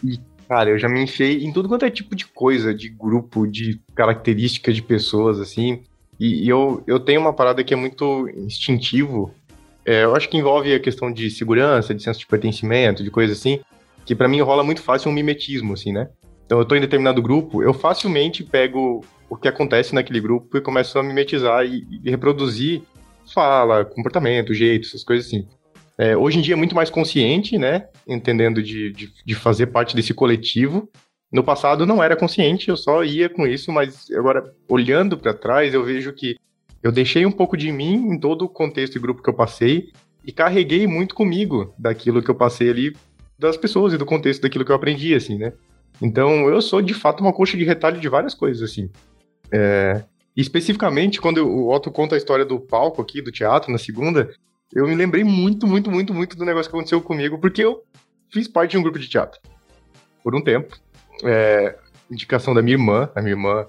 [0.03, 0.19] E,
[0.49, 3.81] cara, eu já me enfiei em tudo quanto é tipo de coisa, de grupo, de
[3.95, 5.83] característica de pessoas, assim.
[6.19, 9.35] E, e eu, eu tenho uma parada que é muito instintivo.
[9.85, 13.35] É, eu acho que envolve a questão de segurança, de senso de pertencimento, de coisa
[13.35, 13.61] assim,
[14.05, 16.09] que para mim rola muito fácil um mimetismo, assim, né?
[16.47, 20.61] Então eu tô em determinado grupo, eu facilmente pego o que acontece naquele grupo e
[20.61, 22.83] começo a mimetizar e, e reproduzir
[23.33, 25.47] fala, comportamento, jeito, essas coisas assim.
[25.97, 27.87] É, hoje em dia é muito mais consciente, né?
[28.07, 30.89] Entendendo de, de, de fazer parte desse coletivo.
[31.33, 35.73] No passado não era consciente, eu só ia com isso, mas agora, olhando para trás,
[35.73, 36.37] eu vejo que
[36.83, 39.91] eu deixei um pouco de mim em todo o contexto e grupo que eu passei
[40.25, 42.97] e carreguei muito comigo daquilo que eu passei ali,
[43.47, 45.53] das pessoas e do contexto daquilo que eu aprendi, assim, né?
[46.03, 48.91] Então, eu sou de fato uma coxa de retalho de várias coisas, assim.
[49.53, 50.03] É,
[50.37, 54.31] especificamente, quando o Otto conta a história do palco aqui, do teatro, na segunda,
[54.73, 57.83] eu me lembrei muito, muito, muito, muito do negócio que aconteceu comigo, porque eu
[58.33, 59.41] fiz parte de um grupo de teatro.
[60.23, 60.77] Por um tempo.
[61.23, 61.77] É,
[62.11, 63.67] indicação da minha irmã, a minha irmã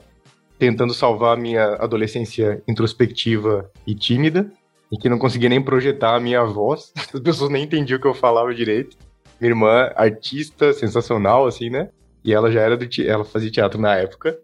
[0.58, 4.52] tentando salvar a minha adolescência introspectiva e tímida,
[4.92, 8.08] e que não conseguia nem projetar a minha voz, as pessoas nem entendiam o que
[8.08, 8.98] eu falava direito.
[9.46, 11.90] Minha irmã, artista, sensacional, assim, né?
[12.24, 14.38] E ela já era do ela fazia teatro na época.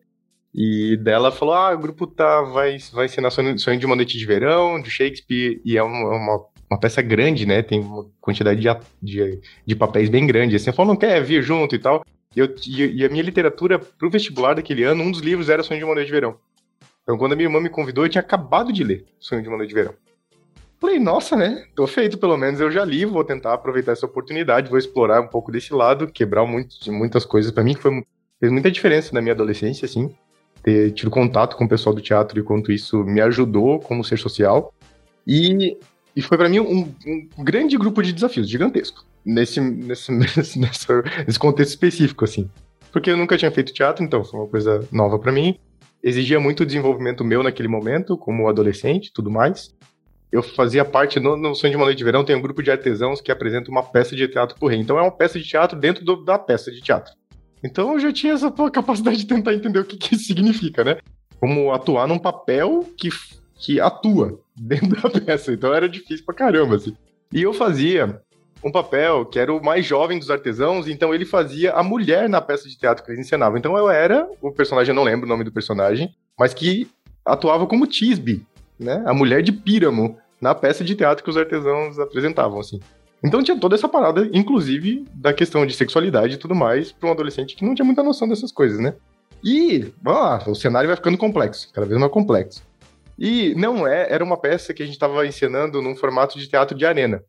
[0.54, 4.18] E dela falou: ah, o grupo tá, vai, vai ser na Sonho de uma Noite
[4.18, 7.62] de Verão, de Shakespeare, e é uma, uma, uma peça grande, né?
[7.62, 8.68] Tem uma quantidade de,
[9.02, 10.56] de, de papéis bem grande.
[10.56, 12.04] Assim, falou: não quer vir junto e tal.
[12.36, 15.80] E, eu, e, a minha literatura pro vestibular daquele ano, um dos livros era Sonho
[15.80, 16.38] de uma Noite de Verão.
[17.04, 19.58] Então, quando a minha irmã me convidou, eu tinha acabado de ler Sonho de uma
[19.58, 19.94] Noite de Verão.
[20.82, 21.64] Falei, nossa, né?
[21.76, 25.28] Tô feito, pelo menos eu já li, vou tentar aproveitar essa oportunidade, vou explorar um
[25.28, 28.04] pouco desse lado, quebrar muito, muitas coisas para mim, que foi,
[28.40, 30.14] fez muita diferença na minha adolescência, assim
[30.64, 34.18] ter tido contato com o pessoal do teatro e quanto isso me ajudou como ser
[34.18, 34.74] social.
[35.26, 35.78] E,
[36.16, 41.40] e foi para mim um, um, grande grupo de desafios, gigantesco, nesse, nesse, nesse, nesse
[41.40, 42.50] contexto específico, assim.
[42.92, 45.58] Porque eu nunca tinha feito teatro, então foi uma coisa nova para mim.
[46.04, 49.74] Exigia muito desenvolvimento meu naquele momento, como adolescente tudo mais.
[50.32, 52.72] Eu fazia parte, no, no Sonho de uma Noite de Verão, tem um grupo de
[52.72, 54.80] artesãos que apresenta uma peça de teatro por rei.
[54.80, 57.14] Então é uma peça de teatro dentro do, da peça de teatro.
[57.64, 60.98] Então eu já tinha essa capacidade de tentar entender o que, que isso significa, né?
[61.40, 63.10] Como atuar num papel que,
[63.56, 65.52] que atua dentro da peça.
[65.52, 66.96] Então era difícil pra caramba, assim.
[67.34, 68.22] E eu fazia
[68.64, 72.40] um papel que era o mais jovem dos artesãos, então ele fazia a mulher na
[72.40, 73.58] peça de teatro que eles encenavam.
[73.58, 76.88] Então eu era, o personagem, eu não lembro o nome do personagem, mas que
[77.26, 78.46] atuava como Tisbe,
[78.82, 79.04] né?
[79.06, 82.80] A mulher de Píramo na peça de teatro que os artesãos apresentavam, assim.
[83.24, 87.12] Então tinha toda essa parada, inclusive da questão de sexualidade e tudo mais, para um
[87.12, 88.96] adolescente que não tinha muita noção dessas coisas, né?
[89.44, 92.64] E, vamos lá, o cenário vai ficando complexo, cada vez mais complexo.
[93.18, 96.76] E não é, era uma peça que a gente estava encenando num formato de teatro
[96.76, 97.24] de arena.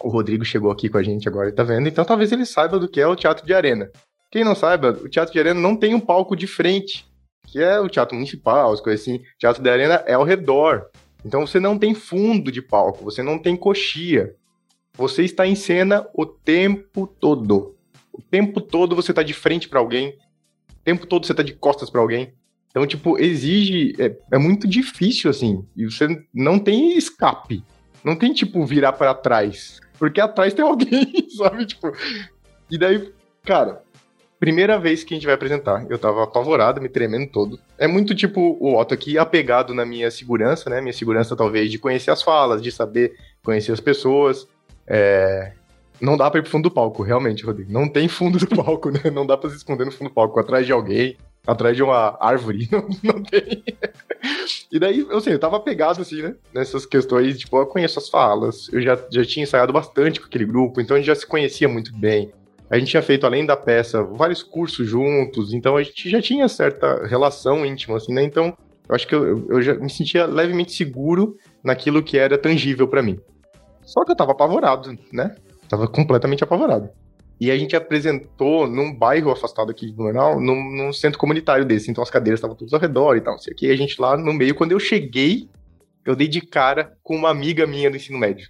[0.00, 2.78] O Rodrigo chegou aqui com a gente agora e tá vendo, então talvez ele saiba
[2.78, 3.90] do que é o teatro de arena.
[4.30, 7.06] Quem não saiba, o teatro de arena não tem um palco de frente,
[7.54, 9.22] que é o teatro municipal, as coisas assim.
[9.38, 10.86] Teatro de arena é ao redor.
[11.24, 14.34] Então você não tem fundo de palco, você não tem coxia.
[14.94, 17.76] Você está em cena o tempo todo.
[18.12, 20.18] O tempo todo você está de frente para alguém.
[20.68, 22.34] O tempo todo você está de costas para alguém.
[22.70, 23.94] Então, tipo, exige.
[24.00, 25.64] É, é, muito difícil, assim.
[25.76, 27.62] E você não tem escape.
[28.02, 29.78] Não tem, tipo, virar para trás.
[29.96, 31.66] Porque atrás tem alguém, sabe?
[31.66, 31.92] Tipo.
[32.68, 33.12] E daí,
[33.44, 33.83] cara,
[34.44, 37.58] primeira vez que a gente vai apresentar, eu tava apavorado, me tremendo todo.
[37.78, 40.82] É muito tipo o Otto aqui, apegado na minha segurança, né?
[40.82, 44.46] Minha segurança, talvez, de conhecer as falas, de saber conhecer as pessoas.
[44.86, 45.52] É...
[45.98, 47.72] Não dá pra ir pro fundo do palco, realmente, Rodrigo.
[47.72, 49.00] Não tem fundo do palco, né?
[49.10, 51.16] Não dá pra se esconder no fundo do palco, atrás de alguém
[51.46, 53.62] atrás de uma árvore, não, não tem.
[54.72, 56.34] e daí, eu sei, eu tava pegado assim, né?
[56.54, 60.46] Nessas questões, tipo, eu conheço as falas, eu já, já tinha ensaiado bastante com aquele
[60.46, 62.32] grupo, então a gente já se conhecia muito bem.
[62.70, 66.48] A gente tinha feito, além da peça, vários cursos juntos, então a gente já tinha
[66.48, 68.22] certa relação íntima, assim, né?
[68.22, 68.56] Então,
[68.88, 73.02] eu acho que eu, eu já me sentia levemente seguro naquilo que era tangível para
[73.02, 73.18] mim.
[73.82, 75.34] Só que eu tava apavorado, né?
[75.68, 76.88] Tava completamente apavorado.
[77.40, 81.90] E a gente apresentou num bairro afastado aqui de Blumenau, num, num, centro comunitário desse.
[81.90, 83.66] Então as cadeiras estavam todas ao redor e tal, não que.
[83.66, 85.48] E a gente lá no meio, quando eu cheguei,
[86.04, 88.48] eu dei de cara com uma amiga minha do ensino médio.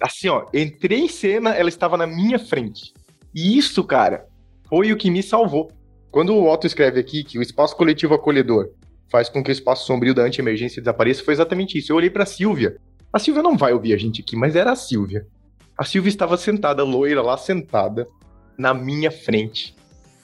[0.00, 2.92] Assim, ó, entrei em cena, ela estava na minha frente.
[3.34, 4.26] E isso, cara,
[4.68, 5.70] foi o que me salvou.
[6.10, 8.70] Quando o Otto escreve aqui que o espaço coletivo acolhedor
[9.10, 11.92] faz com que o espaço sombrio da anti-emergência desapareça, foi exatamente isso.
[11.92, 12.76] Eu olhei pra Silvia.
[13.12, 15.26] A Silvia não vai ouvir a gente aqui, mas era a Silvia.
[15.76, 18.06] A Silvia estava sentada, loira lá, sentada,
[18.56, 19.74] na minha frente.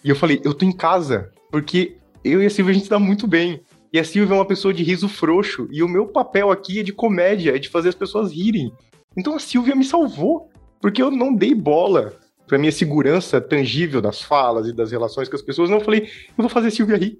[0.05, 2.99] E eu falei, eu tô em casa, porque eu e a Silvia a gente dá
[2.99, 3.61] muito bem.
[3.93, 6.83] E a Silvia é uma pessoa de riso frouxo, e o meu papel aqui é
[6.83, 8.71] de comédia, é de fazer as pessoas rirem.
[9.17, 10.49] Então a Silvia me salvou,
[10.81, 12.15] porque eu não dei bola
[12.47, 15.69] pra minha segurança tangível das falas e das relações com as pessoas.
[15.69, 17.19] Não, eu falei, eu vou fazer a Silvia rir.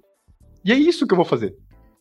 [0.63, 1.55] E é isso que eu vou fazer,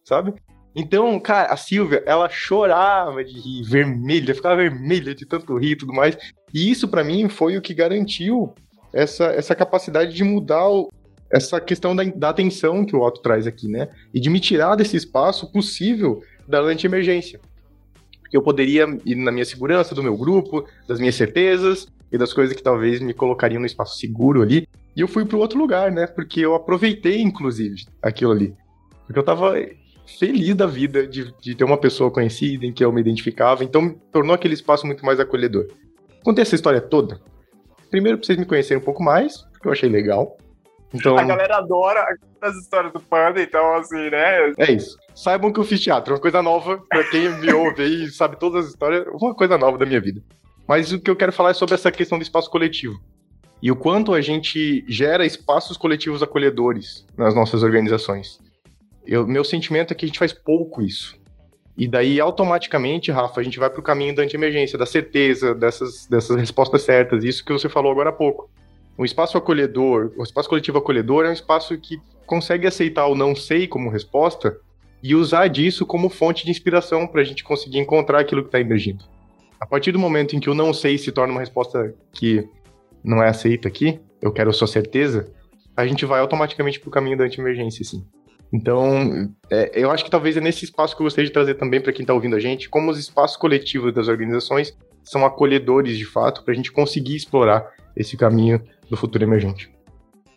[0.04, 0.34] sabe?
[0.74, 5.76] Então, cara, a Silvia, ela chorava de rir, vermelha, ficava vermelha de tanto rir e
[5.76, 6.16] tudo mais.
[6.52, 8.54] E isso, para mim, foi o que garantiu
[8.92, 10.90] essa, essa capacidade de mudar o,
[11.30, 13.88] essa questão da, da atenção que o Otto traz aqui, né?
[14.12, 17.40] E de me tirar desse espaço possível da anti-emergência.
[18.20, 22.32] Porque eu poderia ir na minha segurança, do meu grupo, das minhas certezas e das
[22.32, 24.68] coisas que talvez me colocariam no espaço seguro ali.
[24.96, 26.06] E eu fui para outro lugar, né?
[26.06, 28.54] Porque eu aproveitei, inclusive, aquilo ali.
[29.06, 29.54] Porque eu tava
[30.18, 33.90] feliz da vida de, de ter uma pessoa conhecida em que eu me identificava, então
[34.12, 35.66] tornou aquele espaço muito mais acolhedor.
[36.24, 37.20] Contei essa história toda.
[37.90, 40.36] Primeiro, pra vocês me conhecerem um pouco mais, porque eu achei legal.
[40.94, 41.18] Então...
[41.18, 42.04] A galera adora
[42.40, 44.52] as histórias do Panda, então, assim, né?
[44.58, 44.96] É isso.
[45.14, 48.64] Saibam que eu fiz teatro, uma coisa nova, pra quem me ouve aí sabe todas
[48.64, 50.22] as histórias, uma coisa nova da minha vida.
[50.66, 53.00] Mas o que eu quero falar é sobre essa questão do espaço coletivo.
[53.62, 58.38] E o quanto a gente gera espaços coletivos acolhedores nas nossas organizações.
[59.06, 61.16] Eu, meu sentimento é que a gente faz pouco isso.
[61.78, 66.06] E daí, automaticamente, Rafa, a gente vai para o caminho da anti-emergência, da certeza, dessas,
[66.06, 68.50] dessas respostas certas, isso que você falou agora há pouco.
[68.98, 73.14] Um espaço acolhedor, o um espaço coletivo acolhedor é um espaço que consegue aceitar o
[73.14, 74.58] não sei como resposta
[75.02, 78.58] e usar disso como fonte de inspiração para a gente conseguir encontrar aquilo que está
[78.58, 79.04] emergindo.
[79.60, 82.48] A partir do momento em que o não sei se torna uma resposta que
[83.02, 85.32] não é aceita aqui, eu quero sua certeza,
[85.76, 88.04] a gente vai automaticamente para o caminho da anti-emergência, sim.
[88.52, 91.80] Então, é, eu acho que talvez é nesse espaço que eu gostaria de trazer também
[91.80, 96.04] para quem está ouvindo a gente, como os espaços coletivos das organizações são acolhedores de
[96.04, 99.72] fato, para a gente conseguir explorar esse caminho do futuro emergente.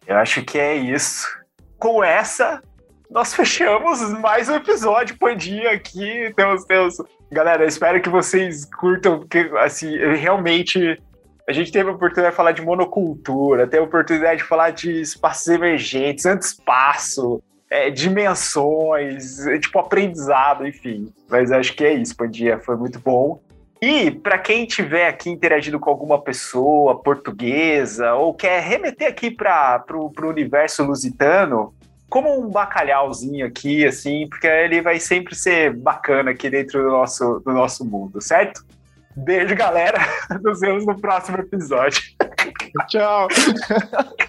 [0.05, 1.27] Eu acho que é isso.
[1.77, 2.61] Com essa,
[3.09, 6.31] nós fechamos mais um episódio Pandinha aqui.
[6.35, 6.97] Temos, temos.
[7.31, 10.99] Galera, espero que vocês curtam, porque assim, realmente
[11.47, 15.01] a gente teve a oportunidade de falar de monocultura, teve a oportunidade de falar de
[15.01, 21.13] espaços emergentes, anti-espaço, é, dimensões, é, tipo aprendizado, enfim.
[21.29, 23.39] Mas acho que é isso, Pandia, foi muito bom.
[23.81, 29.85] E para quem tiver aqui interagindo com alguma pessoa portuguesa ou quer remeter aqui para
[29.93, 31.73] o universo lusitano,
[32.09, 37.39] como um bacalhauzinho aqui, assim, porque ele vai sempre ser bacana aqui dentro do nosso,
[37.39, 38.65] do nosso mundo, certo?
[39.15, 39.99] Beijo, galera.
[40.41, 42.01] Nos vemos no próximo episódio.
[42.87, 43.27] Tchau.